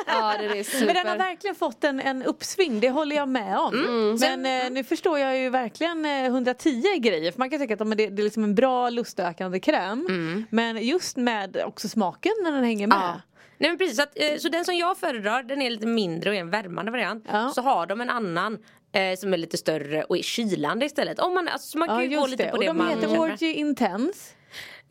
Ja, 0.07 0.35
det 0.39 0.59
är 0.59 0.65
super. 0.65 0.87
Men 0.87 0.95
den 0.95 1.07
har 1.07 1.17
verkligen 1.19 1.57
fått 1.57 1.85
en, 1.85 2.01
en 2.01 2.23
uppsving, 2.23 2.81
det 2.81 2.91
håller 2.91 3.17
jag 3.17 3.29
med 3.29 3.59
om. 3.59 3.75
Men 4.21 4.47
eh, 4.47 4.71
nu 4.71 4.85
förstår 4.85 5.19
jag 5.19 5.39
ju 5.39 5.51
verkligen 5.51 6.05
eh, 6.05 6.25
110 6.25 6.83
grejer. 6.99 7.33
För 7.33 7.39
man 7.39 7.51
kan 7.51 7.59
tycka 7.61 7.75
att 7.75 7.81
ja, 7.81 7.87
det, 7.87 8.07
det 8.09 8.23
är 8.23 8.25
liksom 8.25 8.45
en 8.45 8.55
bra 8.55 8.91
lustökande 8.91 9.61
kräm. 9.61 10.47
Men 10.51 10.83
just 10.87 11.17
med 11.17 11.63
också 11.67 11.89
smaken 11.89 12.33
när 12.43 12.53
den 12.53 12.65
hänger 12.65 12.87
med. 12.87 13.21
Nej 13.59 13.71
men 13.71 13.79
precis, 13.79 13.97
så, 13.97 14.03
att, 14.03 14.13
eh, 14.19 14.37
så 14.39 14.49
den 14.49 14.65
som 14.65 14.75
jag 14.77 14.99
föredrar 14.99 15.43
den 15.43 15.63
är 15.63 15.71
lite 15.71 15.87
mindre 15.87 16.31
och 16.31 16.37
är 16.37 16.41
en 16.41 16.51
värmande 16.51 16.91
variant 16.93 17.25
Ja. 17.29 17.49
Så 17.55 17.61
har 17.63 17.87
de 17.87 18.01
en 18.01 18.11
annan 18.11 18.59
eh, 18.93 19.17
som 19.19 19.33
är 19.33 19.37
lite 19.37 19.57
större 19.59 20.03
och 20.05 20.19
är 20.19 20.23
kylande 20.23 20.87
istället 20.87 21.19
Om 21.19 21.35
man, 21.35 21.49
alltså, 21.49 21.69
så 21.69 21.79
man 21.79 21.89
kan 21.89 21.97
Ja 21.97 22.05
ju 22.05 22.17
gå 22.21 22.27
lite 22.27 22.43
det. 22.45 22.49
på 22.51 22.57
Och 22.57 22.61
det 22.63 22.67
de 22.69 22.79
man 22.79 22.89
heter 22.89 23.01
känner. 23.03 23.21
Orgy 23.21 23.53
Intense. 23.53 24.35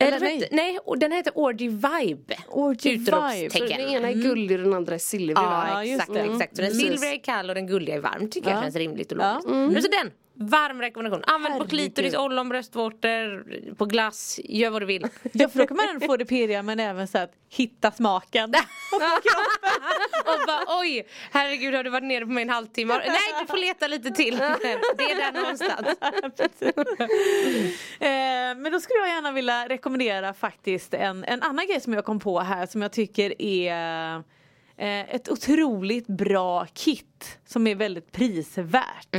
Eh, 0.00 0.06
Eller 0.08 0.54
nej, 0.54 0.78
och 0.84 0.98
den 0.98 1.12
heter 1.12 1.32
Orgy 1.38 1.68
Vibe 1.68 2.36
Orgy 2.48 2.96
Vibe. 2.96 3.50
Så 3.50 3.58
den 3.64 3.80
ena 3.80 4.08
är 4.10 4.14
gullig 4.14 4.58
och 4.58 4.64
den 4.64 4.74
andra 4.74 4.94
är 4.94 4.98
silvrig. 4.98 5.36
Ja, 5.36 5.68
Ja, 5.68 5.84
just 5.84 6.02
exakt, 6.02 6.18
exakt. 6.32 6.56
Så 6.56 6.62
den 6.62 6.70
Precis. 6.70 6.86
silvriga 6.88 7.12
är 7.14 7.18
kall 7.24 7.48
och 7.48 7.54
den 7.54 7.66
gulliga 7.66 7.94
är 7.94 8.00
varm 8.00 8.30
tycker 8.30 8.48
Ja. 8.50 8.54
jag 8.54 8.62
känns 8.64 8.76
rimligt 8.76 9.12
och 9.12 9.18
Ja. 9.20 9.40
logiskt. 9.44 9.72
Men 9.72 9.82
så 9.82 9.88
den, 9.88 10.10
Varm 10.40 10.80
rekommendation. 10.80 11.24
Använd 11.26 11.46
på 11.46 11.52
Herregud. 11.64 11.70
klitoris, 11.70 12.14
ollon, 12.14 12.48
bröstvårtor, 12.48 13.74
på 13.74 13.84
glass. 13.84 14.40
Gör 14.44 14.70
vad 14.70 14.82
du 14.82 14.86
vill. 14.86 15.06
Ja 15.32 15.48
för 15.48 15.58
då 15.58 15.66
kan 15.66 15.76
man 15.76 16.00
få 16.00 16.16
det 16.16 16.24
pirriga 16.24 16.62
men 16.62 16.80
även 16.80 17.08
så 17.08 17.18
att 17.18 17.32
hitta 17.48 17.90
smaken. 17.90 18.50
Och 20.24 20.46
bara 20.46 20.80
oj, 20.80 21.06
herregud 21.30 21.74
har 21.74 21.84
du 21.84 21.90
varit 21.90 22.04
nere 22.04 22.26
på 22.26 22.32
mig 22.32 22.42
en 22.42 22.50
halvtimme? 22.50 22.94
Nej 22.94 23.18
du 23.40 23.46
får 23.46 23.56
leta 23.56 23.86
lite 23.86 24.10
till. 24.10 24.36
Det 24.36 25.10
är 25.10 25.32
där 25.32 25.32
någonstans. 25.32 25.88
Eh, 28.00 28.08
men 28.56 28.72
då 28.72 28.80
skulle 28.80 28.98
jag 28.98 29.08
gärna 29.08 29.32
vilja 29.32 29.68
rekommendera 29.68 30.34
faktiskt 30.34 30.94
en, 30.94 31.24
en 31.24 31.42
annan 31.42 31.66
grej 31.66 31.80
som 31.80 31.92
jag 31.92 32.04
kom 32.04 32.20
på 32.20 32.40
här 32.40 32.66
som 32.66 32.82
jag 32.82 32.92
tycker 32.92 33.42
är 33.42 34.22
eh, 34.78 35.14
ett 35.14 35.28
otroligt 35.28 36.06
bra 36.06 36.66
kit 36.74 37.38
som 37.46 37.66
är 37.66 37.74
väldigt 37.74 38.12
prisvärt. 38.12 39.14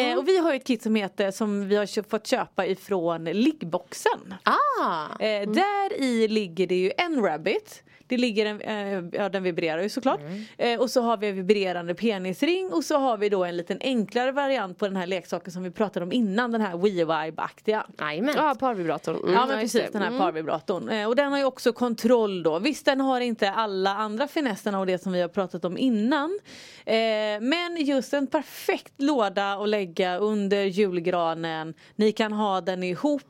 Eh, 0.00 0.18
och 0.18 0.28
vi 0.28 0.38
har 0.38 0.54
ett 0.54 0.66
kit 0.66 0.82
som 0.82 0.94
heter 0.94 1.30
som 1.30 1.68
vi 1.68 1.76
har 1.76 2.02
fått 2.08 2.26
köpa 2.26 2.66
ifrån 2.66 3.24
liggboxen. 3.24 4.34
Ah. 4.42 5.24
Eh, 5.24 5.50
Där 5.50 6.00
i 6.02 6.28
ligger 6.28 6.66
det 6.66 6.74
ju 6.76 6.92
en 6.98 7.22
rabbit. 7.22 7.82
Det 8.08 8.16
ligger 8.16 8.46
en, 8.46 8.60
eh, 8.60 9.04
ja 9.12 9.28
den 9.28 9.42
vibrerar 9.42 9.82
ju 9.82 9.88
såklart. 9.88 10.20
Eh, 10.58 10.80
och 10.80 10.90
så 10.90 11.02
har 11.02 11.16
vi 11.16 11.28
en 11.28 11.34
vibrerande 11.36 11.94
penisring 11.94 12.72
och 12.72 12.84
så 12.84 12.98
har 12.98 13.16
vi 13.18 13.28
då 13.28 13.44
en 13.44 13.56
liten 13.56 13.78
enklare 13.80 14.32
variant 14.32 14.78
på 14.78 14.84
den 14.86 14.96
här 14.96 15.06
leksaken 15.06 15.52
som 15.52 15.62
vi 15.62 15.70
pratade 15.70 16.04
om 16.06 16.12
innan, 16.12 16.52
den 16.52 16.60
här 16.60 16.76
WeVibe-aktiga. 16.76 17.86
Jajamän. 17.98 18.34
Ja, 18.36 18.56
parvibratorn. 18.60 19.16
Mm, 19.16 19.34
Ja 19.34 19.46
men 19.46 19.60
precis 19.60 19.90
den 19.92 20.02
här 20.02 20.18
parvibratorn. 20.18 20.88
Eh, 20.88 21.08
och 21.08 21.16
den 21.16 21.30
har 21.32 21.38
ju 21.38 21.44
också 21.44 21.72
kontroll 21.72 22.42
då. 22.42 22.58
Visst 22.58 22.84
den 22.84 23.00
har 23.00 23.20
inte 23.20 23.50
alla 23.50 23.94
andra 23.94 24.28
finesserna 24.28 24.78
och 24.80 24.86
det 24.86 25.02
som 25.02 25.12
vi 25.12 25.20
har 25.20 25.28
pratat 25.28 25.64
om 25.64 25.78
innan. 25.78 26.38
Eh, 26.86 26.94
men 27.40 27.76
just 27.78 28.14
en 28.14 28.26
perfekt 28.26 28.92
låda 28.96 29.52
att 29.52 29.68
lägga 29.68 30.16
under 30.18 30.64
julgranen. 30.64 31.74
Ni 31.96 32.12
kan 32.12 32.32
ha 32.32 32.60
den 32.60 32.82
ihop. 32.82 33.22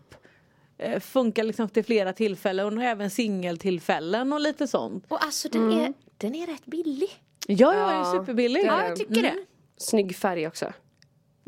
Eh, 0.78 1.00
funkar 1.00 1.44
liksom 1.44 1.68
till 1.68 1.84
flera 1.84 2.12
tillfällen 2.12 2.78
och 2.78 2.84
även 2.84 3.10
singeltillfällen 3.10 4.32
och 4.32 4.40
lite 4.40 4.66
sånt. 4.68 5.04
Och 5.08 5.24
alltså 5.24 5.48
den, 5.48 5.72
är, 5.72 5.92
den 6.16 6.34
är 6.34 6.46
rätt 6.46 6.66
billig. 6.66 7.08
Ja, 7.46 7.74
ja, 7.74 7.86
den 7.86 8.00
är 8.00 8.04
superbillig. 8.18 8.64
Ja, 8.66 8.84
jag 8.84 8.96
tycker 8.96 9.22
det. 9.22 9.34
Snygg 9.76 10.16
färg 10.16 10.46
också. 10.46 10.72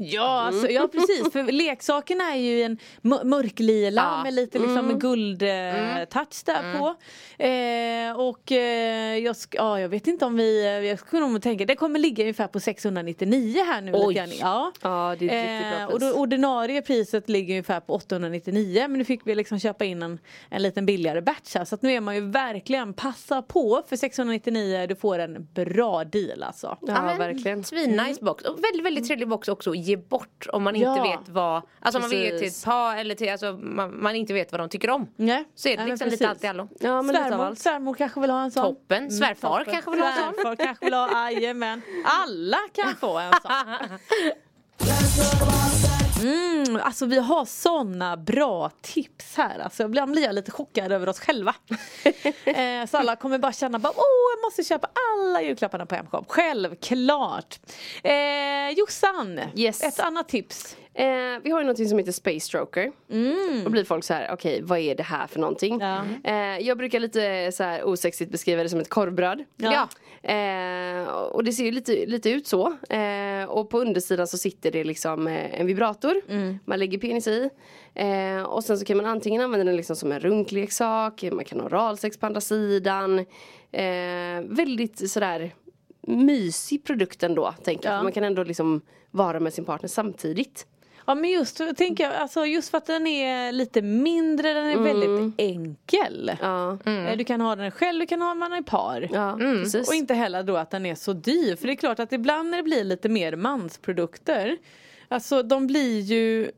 Ja, 0.03 0.41
alltså, 0.41 0.69
ja 0.71 0.89
precis 0.93 1.33
för 1.33 1.53
leksakerna 1.53 2.25
är 2.35 2.37
ju 2.39 2.63
en 2.63 2.79
mör- 3.03 3.25
mörklila 3.25 4.03
Ja. 4.03 4.23
med 4.25 4.35
lite 4.35 4.59
liksom 4.59 4.99
guldtouch 4.99 6.45
där 6.45 6.79
på. 6.79 6.95
Eh, 7.45 8.21
och 8.29 8.53
eh, 8.53 9.17
jag, 9.19 9.33
sk- 9.33 9.55
ja, 9.57 9.81
jag 9.81 9.89
vet 9.89 10.07
inte 10.07 10.25
om 10.25 10.37
vi, 10.37 10.65
eh, 10.65 10.71
jag 10.71 10.99
skulle 10.99 11.27
nog 11.27 11.43
tänka, 11.43 11.65
det 11.67 11.75
kommer 11.77 11.99
ligga 11.99 12.25
ungefär 12.25 12.47
på 12.47 12.61
699 12.61 13.65
här 13.67 13.81
nu. 13.81 13.93
Oj. 13.95 14.15
Lite. 14.15 14.37
Ja. 14.41 14.73
Ja, 14.83 15.17
det 15.19 15.25
är 15.31 15.45
ett 15.45 15.51
riktigt 15.51 15.71
bra 15.71 15.81
Eh, 15.81 15.87
pris. 15.87 15.95
och 15.95 16.01
det 16.01 16.13
ordinarie 16.13 16.83
priset 16.83 17.29
ligger 17.29 17.55
ungefär 17.55 17.81
på 17.81 17.93
899 17.95 18.87
men 18.89 18.99
nu 18.99 19.05
fick 19.05 19.21
vi 19.25 19.35
liksom 19.35 19.59
köpa 19.59 19.85
in 19.85 20.03
en, 20.03 20.19
en 20.51 20.63
liten 20.63 20.87
billigare 20.87 21.21
batch 21.21 21.55
här 21.55 21.65
så 21.65 21.75
att 21.75 21.83
nu 21.83 21.93
är 21.93 22.01
man 22.01 22.15
ju 22.15 22.21
verkligen 22.31 22.95
passa 22.95 23.43
på 23.43 23.83
för 23.89 23.97
699 23.97 24.87
du 24.89 24.97
får 24.97 25.19
en 25.19 25.49
bra 25.55 26.05
deal 26.05 26.43
alltså. 26.43 26.79
Ja, 26.81 27.03
men 27.03 27.19
verkligen. 27.19 27.65
Svinnice 27.65 28.25
box. 28.25 28.45
Och 28.45 28.65
väldigt, 28.65 28.85
väldigt 28.87 29.07
trevlig 29.07 29.29
box 29.29 29.49
också 29.49 29.75
ge 29.91 29.97
bort 29.97 30.47
om 30.53 30.63
man 30.63 30.77
inte 30.77 30.87
Ja. 30.87 31.03
vet 31.03 31.29
vad, 31.29 31.63
alltså 31.81 31.99
om 31.99 32.03
man 32.03 32.11
vill 32.11 32.23
ge 32.23 32.39
till 32.39 32.49
ett 32.49 32.65
par 32.65 32.97
eller 32.97 33.15
till, 33.15 33.31
alltså 33.33 33.53
man, 33.53 34.03
man 34.03 34.15
inte 34.17 34.33
vet 34.33 34.53
vad 34.53 34.61
de 34.61 34.69
tycker 34.69 34.91
om. 34.91 35.07
Nej. 35.17 35.45
Så 35.55 35.69
är 35.69 35.77
det 35.77 35.83
Ja, 35.83 35.87
liksom 35.89 36.09
lite 36.09 36.29
allt 36.29 36.45
i 36.45 36.47
allo. 36.47 36.69
Ja, 36.81 37.03
Svärmor, 37.03 37.55
svärmor 37.55 37.95
kanske 37.95 38.21
vill 38.21 38.31
ha 38.31 38.43
en 38.43 38.51
sån. 38.51 38.63
Toppen. 38.63 39.11
Svärfar 39.11 39.59
toppen. 39.59 39.73
kanske 39.75 39.91
vill 39.91 40.01
ha 40.01 40.09
en 40.09 40.15
sån. 40.15 40.35
Svärfar 40.35 40.57
kanske 40.57 40.85
vill 40.85 40.95
ha, 40.95 41.31
jajamän. 41.31 41.83
Alla 42.05 42.59
kan 42.73 42.97
få 42.97 43.19
en 43.19 43.33
sån. 43.43 43.51
Mm, 46.23 46.81
alltså 46.83 47.07
vi 47.07 47.19
har 47.19 47.45
såna 47.45 48.17
bra 48.17 48.71
tips 48.81 49.37
här. 49.37 49.59
Alltså, 49.59 49.83
ibland 49.83 50.13
blir 50.13 50.23
jag 50.23 50.35
lite 50.35 50.51
chockad 50.51 50.93
över 50.93 51.09
oss 51.09 51.21
själva. 51.21 51.55
eh, 52.45 52.87
så 52.91 52.97
alla 52.97 53.17
kommer 53.17 53.39
bara 53.39 53.53
känna 53.53 53.79
bara, 53.79 53.93
åh 53.97 54.37
jag 54.37 54.43
måste 54.47 54.65
köpa 54.65 54.89
alla 55.13 55.43
julklapparna 55.43 55.87
på 55.87 55.95
Hemshop. 55.95 56.25
Självklart. 56.29 57.61
Eh, 58.03 58.71
Jossan, 58.77 59.41
Yes. 59.55 59.83
ett 59.83 60.01
annat 60.01 60.29
tips. 60.29 60.77
Eh, 60.95 61.07
vi 61.43 61.51
har 61.51 61.61
ju 61.61 61.65
någonting 61.65 61.89
som 61.89 61.99
heter 61.99 62.13
Space 62.13 62.41
Stroker. 62.41 62.93
Då 63.65 63.71
blir 63.71 63.85
folk 63.85 64.05
så 64.05 64.15
här, 64.15 64.31
okej 64.33 64.63
vad 64.63 64.79
är 64.79 64.95
det 64.95 65.03
här 65.03 65.27
för 65.27 65.41
någonting? 65.41 65.81
Ja. 65.81 66.05
Eh, 66.25 66.67
jag 66.67 66.79
brukar 66.79 67.01
lite 67.01 67.53
så 67.53 67.63
här 67.63 67.85
osexigt 67.85 68.31
beskriva 68.31 68.63
det 68.63 68.69
som 68.69 68.81
ett 68.81 68.89
korvbröd. 68.89 69.45
Ja. 69.57 69.89
Eh, 70.31 71.09
och 71.09 71.45
det 71.45 71.53
ser 71.53 71.65
ju 71.65 71.71
lite, 71.71 72.07
lite 72.07 72.31
ut 72.31 72.47
så. 72.47 72.77
Eh, 72.89 73.45
och 73.49 73.71
på 73.71 73.81
undersidan 73.81 74.27
så 74.27 74.39
sitter 74.39 74.71
det 74.71 74.85
liksom 74.85 75.27
eh, 75.27 75.61
en 75.61 75.67
vibrator. 75.67 76.15
Man 76.65 76.79
lägger 76.79 76.99
penis 76.99 77.27
i. 77.27 77.51
Eh, 77.95 78.43
och 78.43 78.65
sen 78.65 78.79
så 78.79 78.85
kan 78.85 78.97
man 78.97 79.07
antingen 79.07 79.43
använda 79.43 79.65
den 79.65 79.77
liksom 79.77 79.97
som 79.97 80.13
en 80.13 80.21
runkleksak. 80.21 81.25
Man 81.33 81.45
kan 81.45 81.61
ha 81.61 81.67
oralsex 81.67 82.19
på 82.19 82.27
andra 82.27 82.41
sidan. 82.41 83.19
Eh, 83.73 84.43
väldigt 84.43 85.11
sådär 85.11 85.55
mysig 86.07 86.85
produkt 86.85 87.23
ändå 87.23 87.55
tänker 87.65 87.89
jag. 87.89 87.99
Ja. 87.99 88.03
Man 88.03 88.13
kan 88.13 88.25
ändå 88.25 88.45
liksom 88.45 88.81
vara 89.11 89.41
med 89.41 89.55
sin 89.55 89.65
partner 89.65 89.89
samtidigt. 89.89 90.67
Ja 91.07 91.15
men 91.15 91.31
just 91.31 91.61
tänker 91.77 92.05
jag, 92.05 92.15
alltså 92.15 92.47
just 92.47 92.71
för 92.71 92.79
att 92.79 92.87
den 92.87 93.07
är 93.07 93.53
lite 93.53 93.83
mindre, 93.83 94.53
den 94.53 94.67
är 94.71 94.79
väldigt 94.79 95.35
enkel. 95.41 96.33
Ja, 96.41 96.79
Eh, 96.87 97.17
Du 97.17 97.25
kan 97.25 97.41
ha 97.41 97.57
den 97.57 97.71
själv, 97.71 98.01
du 98.01 98.07
kan 98.07 98.23
ha 98.23 98.35
den 98.35 98.55
i 98.59 98.63
par. 98.63 99.09
ja 99.13 99.37
precis. 99.41 99.89
Och 99.89 99.95
inte 99.95 100.15
heller 100.15 100.43
då 100.43 100.57
att 100.57 100.71
den 100.71 100.87
är 100.87 100.95
så 100.95 101.13
dyr. 101.13 101.57
För 101.57 101.67
det 101.67 101.73
är 101.73 101.77
klart 101.77 101.99
att 101.99 102.13
ibland 102.13 102.51
när 102.51 102.57
det 102.57 102.63
blir 102.65 102.85
lite 102.85 103.09
mer 103.09 103.37
mansprodukter. 103.37 104.57
Alltså 105.09 105.43
de 105.43 105.67
blir 105.67 106.01
ju 106.01 106.51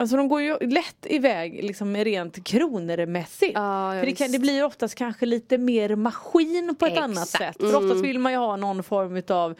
Alltså 0.00 0.16
de 0.16 0.28
går 0.28 0.42
ju 0.42 0.58
lätt 0.60 1.06
iväg 1.06 1.64
liksom 1.64 1.96
rent 1.96 2.44
kronermässigt. 2.44 3.52
Ja, 3.54 3.94
ja, 3.94 4.00
för 4.00 4.06
det, 4.06 4.14
kan, 4.14 4.32
det 4.32 4.38
blir 4.38 4.64
oftast 4.64 4.94
kanske 4.94 5.26
lite 5.26 5.58
mer 5.58 5.96
maskin 5.96 6.74
på 6.78 6.86
ett 6.86 6.92
Exakt. 6.92 7.04
annat 7.04 7.28
sätt. 7.28 7.56
För 7.60 7.76
oftast 7.76 8.04
vill 8.04 8.18
man 8.18 8.32
ju 8.32 8.38
ha 8.38 8.56
någon 8.56 8.82
form 8.82 9.16
utav 9.16 9.54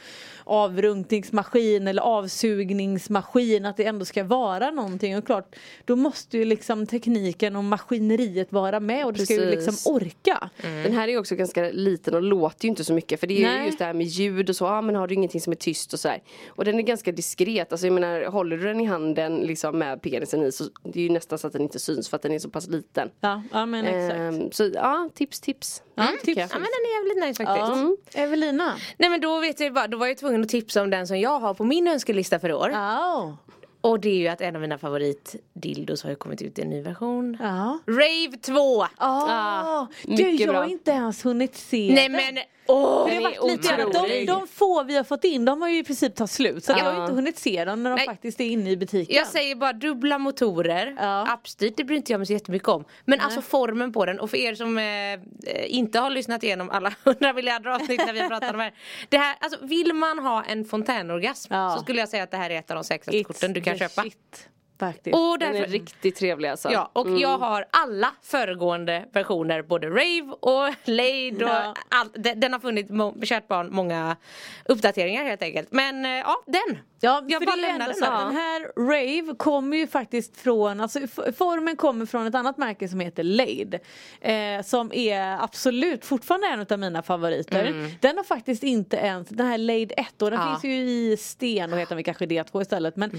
avrunkningsmaskin 0.45 1.89
eller 1.89 2.03
avsugningsmaskin. 2.03 3.65
Att 3.67 3.77
det 3.77 3.85
ändå 3.85 4.05
ska 4.05 4.25
vara 4.25 4.71
någonting. 4.71 5.19
Och 5.19 5.27
klart, 5.27 5.57
då 5.85 5.97
måste 5.97 6.39
ju 6.39 6.45
liksom 6.45 6.87
tekniken 6.87 7.57
och 7.57 7.65
maskineriet 7.65 8.53
vara 8.53 8.81
med 8.81 9.07
och 9.07 9.13
det 9.13 9.25
ska 9.25 9.35
ju 9.35 9.51
liksom 9.51 9.93
orka. 9.93 10.51
Den 10.63 10.93
här 10.93 11.09
är 11.09 11.13
ju 11.13 11.19
också 11.19 11.35
ganska 11.35 11.71
liten 11.71 12.15
och 12.15 12.23
låter 12.23 12.65
ju 12.65 12.69
inte 12.69 12.85
så 12.85 12.93
mycket 12.93 13.21
för 13.21 13.27
det 13.27 13.43
är 13.43 13.47
Nej. 13.47 13.61
ju 13.61 13.67
just 13.67 13.79
det 13.79 13.85
här 13.85 13.95
med 13.95 14.07
ljud 14.07 14.51
och 14.51 14.57
så, 14.57 14.65
ja 14.65 14.81
men 14.81 14.95
har 14.95 15.07
du 15.07 15.15
ingenting 15.15 15.41
som 15.41 15.51
är 15.51 15.57
tyst 15.57 15.93
och 15.93 16.01
sådär. 16.01 16.23
Och 16.49 16.65
den 16.65 16.79
är 16.79 16.83
ganska 16.83 17.13
diskret, 17.13 17.73
alltså 17.73 17.87
jag 17.87 17.95
menar 17.95 18.25
håller 18.25 18.57
du 18.57 18.65
den 18.65 18.81
i 18.81 18.85
handen 18.85 19.37
liksom 19.37 19.79
med 19.79 20.03
penisen 20.31 20.43
i 20.43 20.53
så 20.53 20.65
det 20.93 21.01
är 21.01 21.05
ju 21.05 21.11
nästan 21.11 21.39
så 21.39 21.47
att 21.47 21.53
den 21.53 21.63
inte 21.63 21.79
syns 21.79 22.09
för 22.09 22.17
att 22.17 22.23
den 22.23 22.33
är 22.33 22.39
så 22.39 22.51
pass 22.51 22.69
liten. 22.69 23.11
Ja, 23.21 23.43
ja 23.53 23.67
men 23.67 23.85
exakt. 23.87 24.21
Ehm, 24.21 24.53
så 24.53 24.71
ja, 24.75 25.09
tips 25.15 25.41
tips. 25.41 25.83
Ja, 25.95 26.03
Mm, 26.03 26.19
tips. 26.25 26.39
Ja 26.39 26.47
men 26.53 26.61
den 26.61 26.63
är 26.63 26.97
jävligt 26.99 27.29
nice 27.29 27.45
faktiskt. 27.45 28.07
Ja. 28.15 28.23
Evelina. 28.23 28.75
Nej 28.99 29.11
men 29.11 29.21
då 29.21 29.41
vet 29.41 29.61
jag 29.61 29.75
bara, 29.75 29.87
då 29.89 29.97
var 29.99 30.07
jag 30.07 30.19
tvungen 30.19 30.43
att 30.43 30.49
tipsa 30.49 30.83
om 30.83 30.91
den 30.91 31.07
som 31.07 31.21
jag 31.21 31.39
har 31.41 31.55
på 31.55 31.65
min 31.65 31.89
önskelista 31.89 32.39
för 32.41 32.53
år. 32.53 32.71
Ja. 32.71 33.37
Och 33.81 34.01
det 34.01 34.09
är 34.09 34.15
ju 34.17 34.29
att 34.29 34.41
en 34.41 34.55
av 34.57 34.63
mina 34.63 34.79
favoritdildos 34.79 36.03
har 36.03 36.11
ju 36.11 36.17
kommit 36.17 36.43
ut 36.43 36.59
i 36.59 36.63
en 36.63 36.71
ny 36.71 36.83
version. 36.83 37.37
Ja. 37.41 37.79
Rave 37.87 38.37
2! 38.43 38.87
Ah, 38.97 39.87
du, 40.05 40.11
mycket 40.11 40.47
jag 40.47 40.53
har 40.53 40.65
inte 40.65 40.91
ens 40.91 41.25
hunnit 41.25 41.57
se 41.57 41.91
Nej 41.95 42.09
men 42.09 42.39
åh! 42.67 43.09
För 43.09 43.15
det 43.15 43.25
har 43.25 43.51
lite 43.51 43.77
de, 43.93 44.25
de 44.27 44.47
få 44.47 44.83
vi 44.83 44.97
har 44.97 45.05
fått 45.05 45.25
in, 45.25 45.45
de 45.45 45.63
har 45.63 45.69
ju 45.69 45.79
i 45.79 45.85
princip 45.85 46.15
tagit 46.15 46.31
slut. 46.31 46.65
Så 46.65 46.73
att 46.73 46.79
jag 46.79 46.85
har 46.93 47.03
inte 47.03 47.15
hunnit 47.15 47.39
se 47.39 47.65
dem 47.65 47.83
när 47.83 47.91
de 47.91 47.97
Nej. 47.97 48.07
faktiskt 48.07 48.41
är 48.41 48.45
inne 48.45 48.71
i 48.71 48.77
butiken. 48.77 49.17
Jag 49.17 49.27
säger 49.27 49.55
bara 49.55 49.73
dubbla 49.73 50.19
motorer, 50.19 50.95
Ja. 50.99 51.27
appstyrt 51.27 51.77
det 51.77 51.85
bryr 51.85 51.97
inte 51.97 52.13
jag 52.13 52.19
mig 52.19 52.27
så 52.27 52.33
jättemycket 52.33 52.69
om. 52.69 52.85
Men 53.05 53.21
alltså 53.21 53.43
formen 53.43 53.93
på 53.93 54.05
den 54.07 54.21
och 54.21 54.31
för 54.31 54.37
er 54.37 54.55
som 54.55 54.79
eh, 54.79 54.85
eh, 54.85 55.19
inte 55.67 55.99
har 55.99 56.11
lyssnat 56.11 56.43
igenom 56.43 56.71
alla 56.71 56.93
hundra 57.05 57.33
miljarder 57.33 57.71
avsnitt 57.71 58.07
när 58.07 58.13
vi 58.13 58.29
pratar 58.29 58.53
om 58.55 58.59
det 58.59 58.65
här. 58.65 58.75
Det 59.09 59.19
här 59.19 59.37
alltså, 59.41 59.59
vill 59.67 59.93
man 59.95 60.19
ha 60.19 60.45
en 60.45 60.65
fontänorgasm 60.65 61.55
Ja. 61.55 61.75
så 61.77 61.83
skulle 61.83 62.01
jag 62.01 62.09
säga 62.09 62.23
att 62.23 62.31
det 62.31 62.37
här 62.37 62.51
är 62.51 62.59
ett 62.59 62.71
av 62.71 62.75
de 62.75 62.85
säkraste 62.85 63.25
korten 63.25 63.53
du 63.53 63.61
kan 63.61 63.68
the 63.73 63.79
köpa. 63.79 64.03
Shit, 64.03 64.49
faktiskt. 64.81 65.17
Och 65.17 65.39
Den 65.39 65.49
är 65.49 65.53
därför, 65.59 65.73
riktigt 65.73 66.17
trevlig 66.17 66.49
alltså. 66.49 66.71
Ja, 66.73 66.91
och 66.93 67.11
jag 67.11 67.39
har 67.39 67.65
alla 67.71 68.13
föregående 68.23 69.05
versioner, 69.13 69.63
både 69.63 69.89
Rave 69.89 70.33
och 70.41 70.75
Laid 70.85 71.43
och 71.43 71.49
Ja. 71.49 71.75
allt. 71.89 72.11
Den, 72.15 72.41
den 72.41 72.53
har 72.53 72.61
funnit 72.61 72.89
kärt 73.29 73.49
barn 73.49 73.69
många 73.73 74.17
uppdateringar 74.65 75.25
helt 75.25 75.43
enkelt. 75.43 75.73
Men 75.73 76.05
eh, 76.05 76.11
ja, 76.11 76.37
den. 76.47 76.79
Ja, 77.01 77.25
Jag 77.29 77.43
bara 77.45 77.57
lämnar 77.57 77.87
den 77.89 78.01
där. 78.01 78.25
Den 78.25 78.37
här 78.37 78.63
Rave 78.77 79.35
kommer 79.37 79.77
ju 79.77 79.87
faktiskt 79.87 80.37
från, 80.37 80.81
alltså 80.81 81.01
formen 81.37 81.77
kommer 81.77 82.07
från 82.07 82.27
ett 82.27 82.35
annat 82.35 82.59
märke 82.59 82.89
som 82.89 83.01
heter 83.01 83.23
Laid. 83.25 83.79
Eh, 84.21 84.63
som 84.65 84.93
är 84.93 85.43
absolut 85.45 86.05
fortfarande 86.05 86.47
en 86.49 86.67
av 86.71 86.79
mina 86.79 87.03
favoriter. 87.03 87.91
Den 88.01 88.17
har 88.17 88.25
faktiskt 88.25 88.63
inte 88.63 88.97
ens, 88.97 89.29
den 89.29 89.47
här 89.47 89.59
Laid 89.59 89.93
1 89.97 90.23
och 90.23 90.31
den 90.31 90.41
Ja. 90.41 90.51
finns 90.51 90.65
ju 90.65 90.79
i 90.91 91.17
sten, 91.17 91.71
då 91.71 91.77
heter 91.77 91.95
den 91.95 92.05
kanske 92.05 92.27
D2 92.27 92.63
istället. 92.63 92.97
Men 92.97 93.11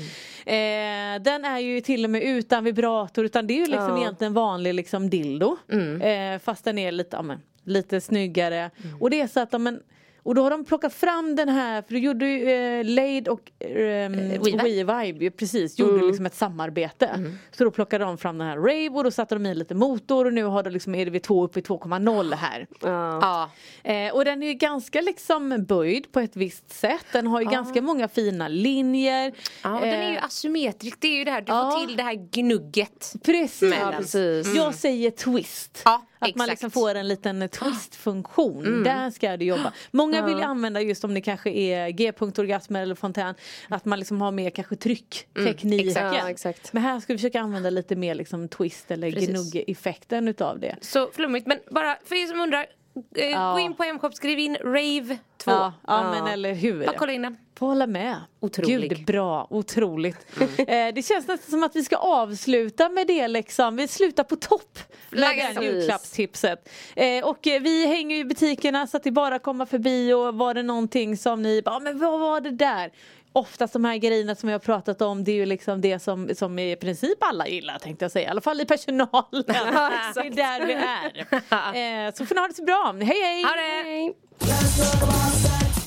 eh, 0.45 1.21
den 1.23 1.45
är 1.45 1.59
ju 1.59 1.81
till 1.81 2.03
och 2.03 2.09
med 2.11 2.23
utan 2.23 2.63
vibrator 2.63 3.25
utan 3.25 3.47
det 3.47 3.53
är 3.53 3.59
ju 3.59 3.65
liksom 3.65 3.89
Ja. 3.89 4.01
egentligen 4.01 4.33
vanlig 4.33 4.73
liksom 4.73 5.09
dildo. 5.09 5.57
Eh, 6.01 6.39
fast 6.39 6.63
den 6.65 6.77
är 6.77 6.91
lite, 6.91 7.15
ja, 7.17 7.21
men, 7.21 7.41
lite 7.63 8.01
snyggare. 8.01 8.71
Och 8.99 9.09
det 9.09 9.21
är 9.21 9.27
så 9.27 9.39
att 9.39 9.49
ja, 9.53 9.57
men, 9.57 9.79
Och 10.23 10.35
då 10.35 10.43
har 10.43 10.49
de 10.49 10.65
plockat 10.65 10.93
fram 10.93 11.35
den 11.35 11.49
här, 11.49 11.81
för 11.81 11.93
då 11.93 11.99
gjorde 11.99 12.25
ju 12.25 12.49
eh, 12.51 12.85
Lade 12.85 13.31
och 13.31 13.51
eh, 13.61 14.09
WeVibe. 14.63 15.31
Precis, 15.31 15.79
gjorde 15.79 16.05
liksom 16.05 16.25
ett 16.25 16.35
samarbete. 16.35 17.09
Så 17.51 17.63
då 17.63 17.71
plockade 17.71 18.05
de 18.05 18.17
fram 18.17 18.37
den 18.37 18.47
här 18.47 18.57
Rave 18.57 18.89
och 18.89 19.03
då 19.03 19.11
satte 19.11 19.35
de 19.35 19.45
i 19.45 19.55
lite 19.55 19.75
motor 19.75 20.25
och 20.25 20.33
nu 20.33 20.43
har 20.43 20.63
det 20.63 20.69
liksom 20.69 20.95
EDV2 20.95 21.43
upp 21.43 21.57
i 21.57 21.61
2,0 21.61 22.35
här. 22.35 22.67
Ja. 22.81 23.51
Eh, 23.83 24.13
och 24.13 24.25
den 24.25 24.43
är 24.43 24.47
ju 24.47 24.53
ganska 24.53 25.01
liksom 25.01 25.65
böjd 25.65 26.11
på 26.11 26.19
ett 26.19 26.35
visst 26.35 26.69
sätt. 26.71 27.05
Den 27.11 27.27
har 27.27 27.41
ju 27.41 27.47
ganska 27.47 27.81
många 27.81 28.07
fina 28.07 28.47
linjer. 28.47 29.33
Ja, 29.63 29.69
den 29.69 29.89
är 29.89 30.11
ju 30.11 30.19
Eh, 30.19 30.25
asymmetrisk. 30.25 30.97
Det 31.01 31.07
är 31.07 31.17
ju 31.17 31.23
det 31.23 31.31
här, 31.31 31.41
du 31.41 31.51
ja. 31.51 31.71
får 31.71 31.85
till 31.87 31.97
det 31.97 32.03
här 32.03 32.13
gnugget. 32.31 33.13
Precis. 33.23 33.75
Ja, 33.81 33.93
precis. 33.97 34.55
Jag 34.55 34.75
säger 34.75 35.11
twist. 35.11 35.81
Ja, 35.85 36.01
att 36.19 36.35
man 36.35 36.45
exakt. 36.45 36.49
liksom 36.49 36.71
får 36.71 36.95
en 36.95 37.07
liten 37.07 37.49
twist-funktion. 37.49 38.83
Där 38.83 39.11
ska 39.11 39.37
det 39.37 39.45
jobba. 39.45 39.73
Många 39.91 40.25
vill 40.25 40.37
ju 40.37 40.43
använda 40.43 40.81
just 40.81 41.03
om 41.03 41.13
det 41.13 41.21
kanske 41.21 41.49
är 41.49 41.89
G-punktorgasmer 41.89 42.81
eller 42.81 42.95
fontän. 42.95 43.35
Att 43.69 43.85
man 43.85 43.99
liksom 43.99 44.21
har 44.21 44.31
mer 44.31 44.49
kanske 44.49 44.75
trycktekniken. 44.75 46.13
Ja, 46.15 46.29
exakt. 46.29 46.73
Men 46.73 46.83
här 46.83 46.99
ska 46.99 47.13
vi 47.13 47.17
försöka 47.17 47.41
använda 47.41 47.69
lite 47.69 47.95
mer 47.95 48.15
liksom 48.15 48.47
twist 48.47 48.91
eller 48.91 49.09
gnugg-effekten 49.09 50.27
utav 50.27 50.59
det. 50.59 50.75
Så 50.81 51.09
flummigt. 51.13 51.47
Men 51.47 51.59
bara 51.71 51.97
för 52.05 52.15
er 52.15 52.27
som 52.27 52.41
undrar. 52.41 52.65
Eh, 53.15 53.25
Ja. 53.29 53.53
Gå 53.53 53.59
in 53.59 53.73
på 53.73 53.83
Mshop, 53.83 54.13
skriv 54.13 54.39
in 54.39 54.55
Rave 54.63 55.17
2. 55.37 55.51
Ja, 55.51 55.73
ja, 55.87 56.11
men 56.11 56.27
eller 56.27 56.53
hur. 56.53 56.85
Bara 56.85 56.97
kolla 56.97 57.11
in 57.13 57.21
den. 57.21 57.37
Får 57.59 57.67
hålla 57.67 57.87
med. 57.87 58.15
Otrolig. 58.39 58.89
Gud, 58.97 59.05
bra. 59.05 59.47
Otroligt. 59.49 60.17
Eh, 60.57 60.65
det 60.67 61.05
känns 61.07 61.27
nästan 61.27 61.37
som 61.51 61.63
att 61.63 61.75
vi 61.75 61.83
ska 61.83 61.95
avsluta 61.95 62.89
med 62.89 63.07
det 63.07 63.27
liksom. 63.27 63.75
Vi 63.75 63.87
slutar 63.87 64.23
på 64.23 64.35
topp 64.35 64.79
med 65.09 65.21
det 65.55 65.63
julklappstipset. 65.65 66.69
Eh, 66.95 67.25
och 67.27 67.47
eh, 67.47 67.61
vi 67.61 67.87
hänger 67.87 68.15
i 68.15 68.25
butikerna 68.25 68.87
så 68.87 68.97
att 68.97 69.03
det 69.03 69.11
bara 69.11 69.39
komma 69.39 69.65
förbi 69.65 70.13
och 70.13 70.33
var 70.35 70.53
det 70.53 70.63
någonting 70.63 71.17
som 71.17 71.41
ni 71.41 71.61
bara, 71.61 71.75
"Ah, 71.75 71.79
men 71.79 71.99
vad 71.99 72.19
var 72.19 72.41
det 72.41 72.51
där? 72.51 72.91
Oftast 73.33 73.73
de 73.73 73.85
här 73.85 73.97
grejerna 73.97 74.35
som 74.35 74.47
vi 74.47 74.53
har 74.53 74.59
pratat 74.59 75.01
om 75.01 75.23
det 75.23 75.31
är 75.31 75.35
ju 75.35 75.45
liksom 75.45 75.81
det 75.81 75.99
som, 75.99 76.29
som 76.35 76.59
i 76.59 76.75
princip 76.75 77.23
alla 77.23 77.47
gillar 77.47 77.79
tänkte 77.79 78.05
jag 78.05 78.11
säga. 78.11 78.27
I 78.27 78.31
alla 78.31 78.41
fall 78.41 78.61
i 78.61 78.65
personalen. 78.65 79.25
det 79.31 79.53
är 79.53 80.35
där 80.35 80.65
vi 80.65 80.73
är. 80.73 81.25
Eh, 81.69 82.13
så 82.13 82.25
får 82.25 82.35
ni 82.35 82.41
ha 82.41 82.47
det 82.47 82.53
så 82.53 82.63
bra. 82.63 82.95
Hej 83.01 83.21
hej! 83.21 83.43
Ha 83.43 83.51
det! 83.51 84.13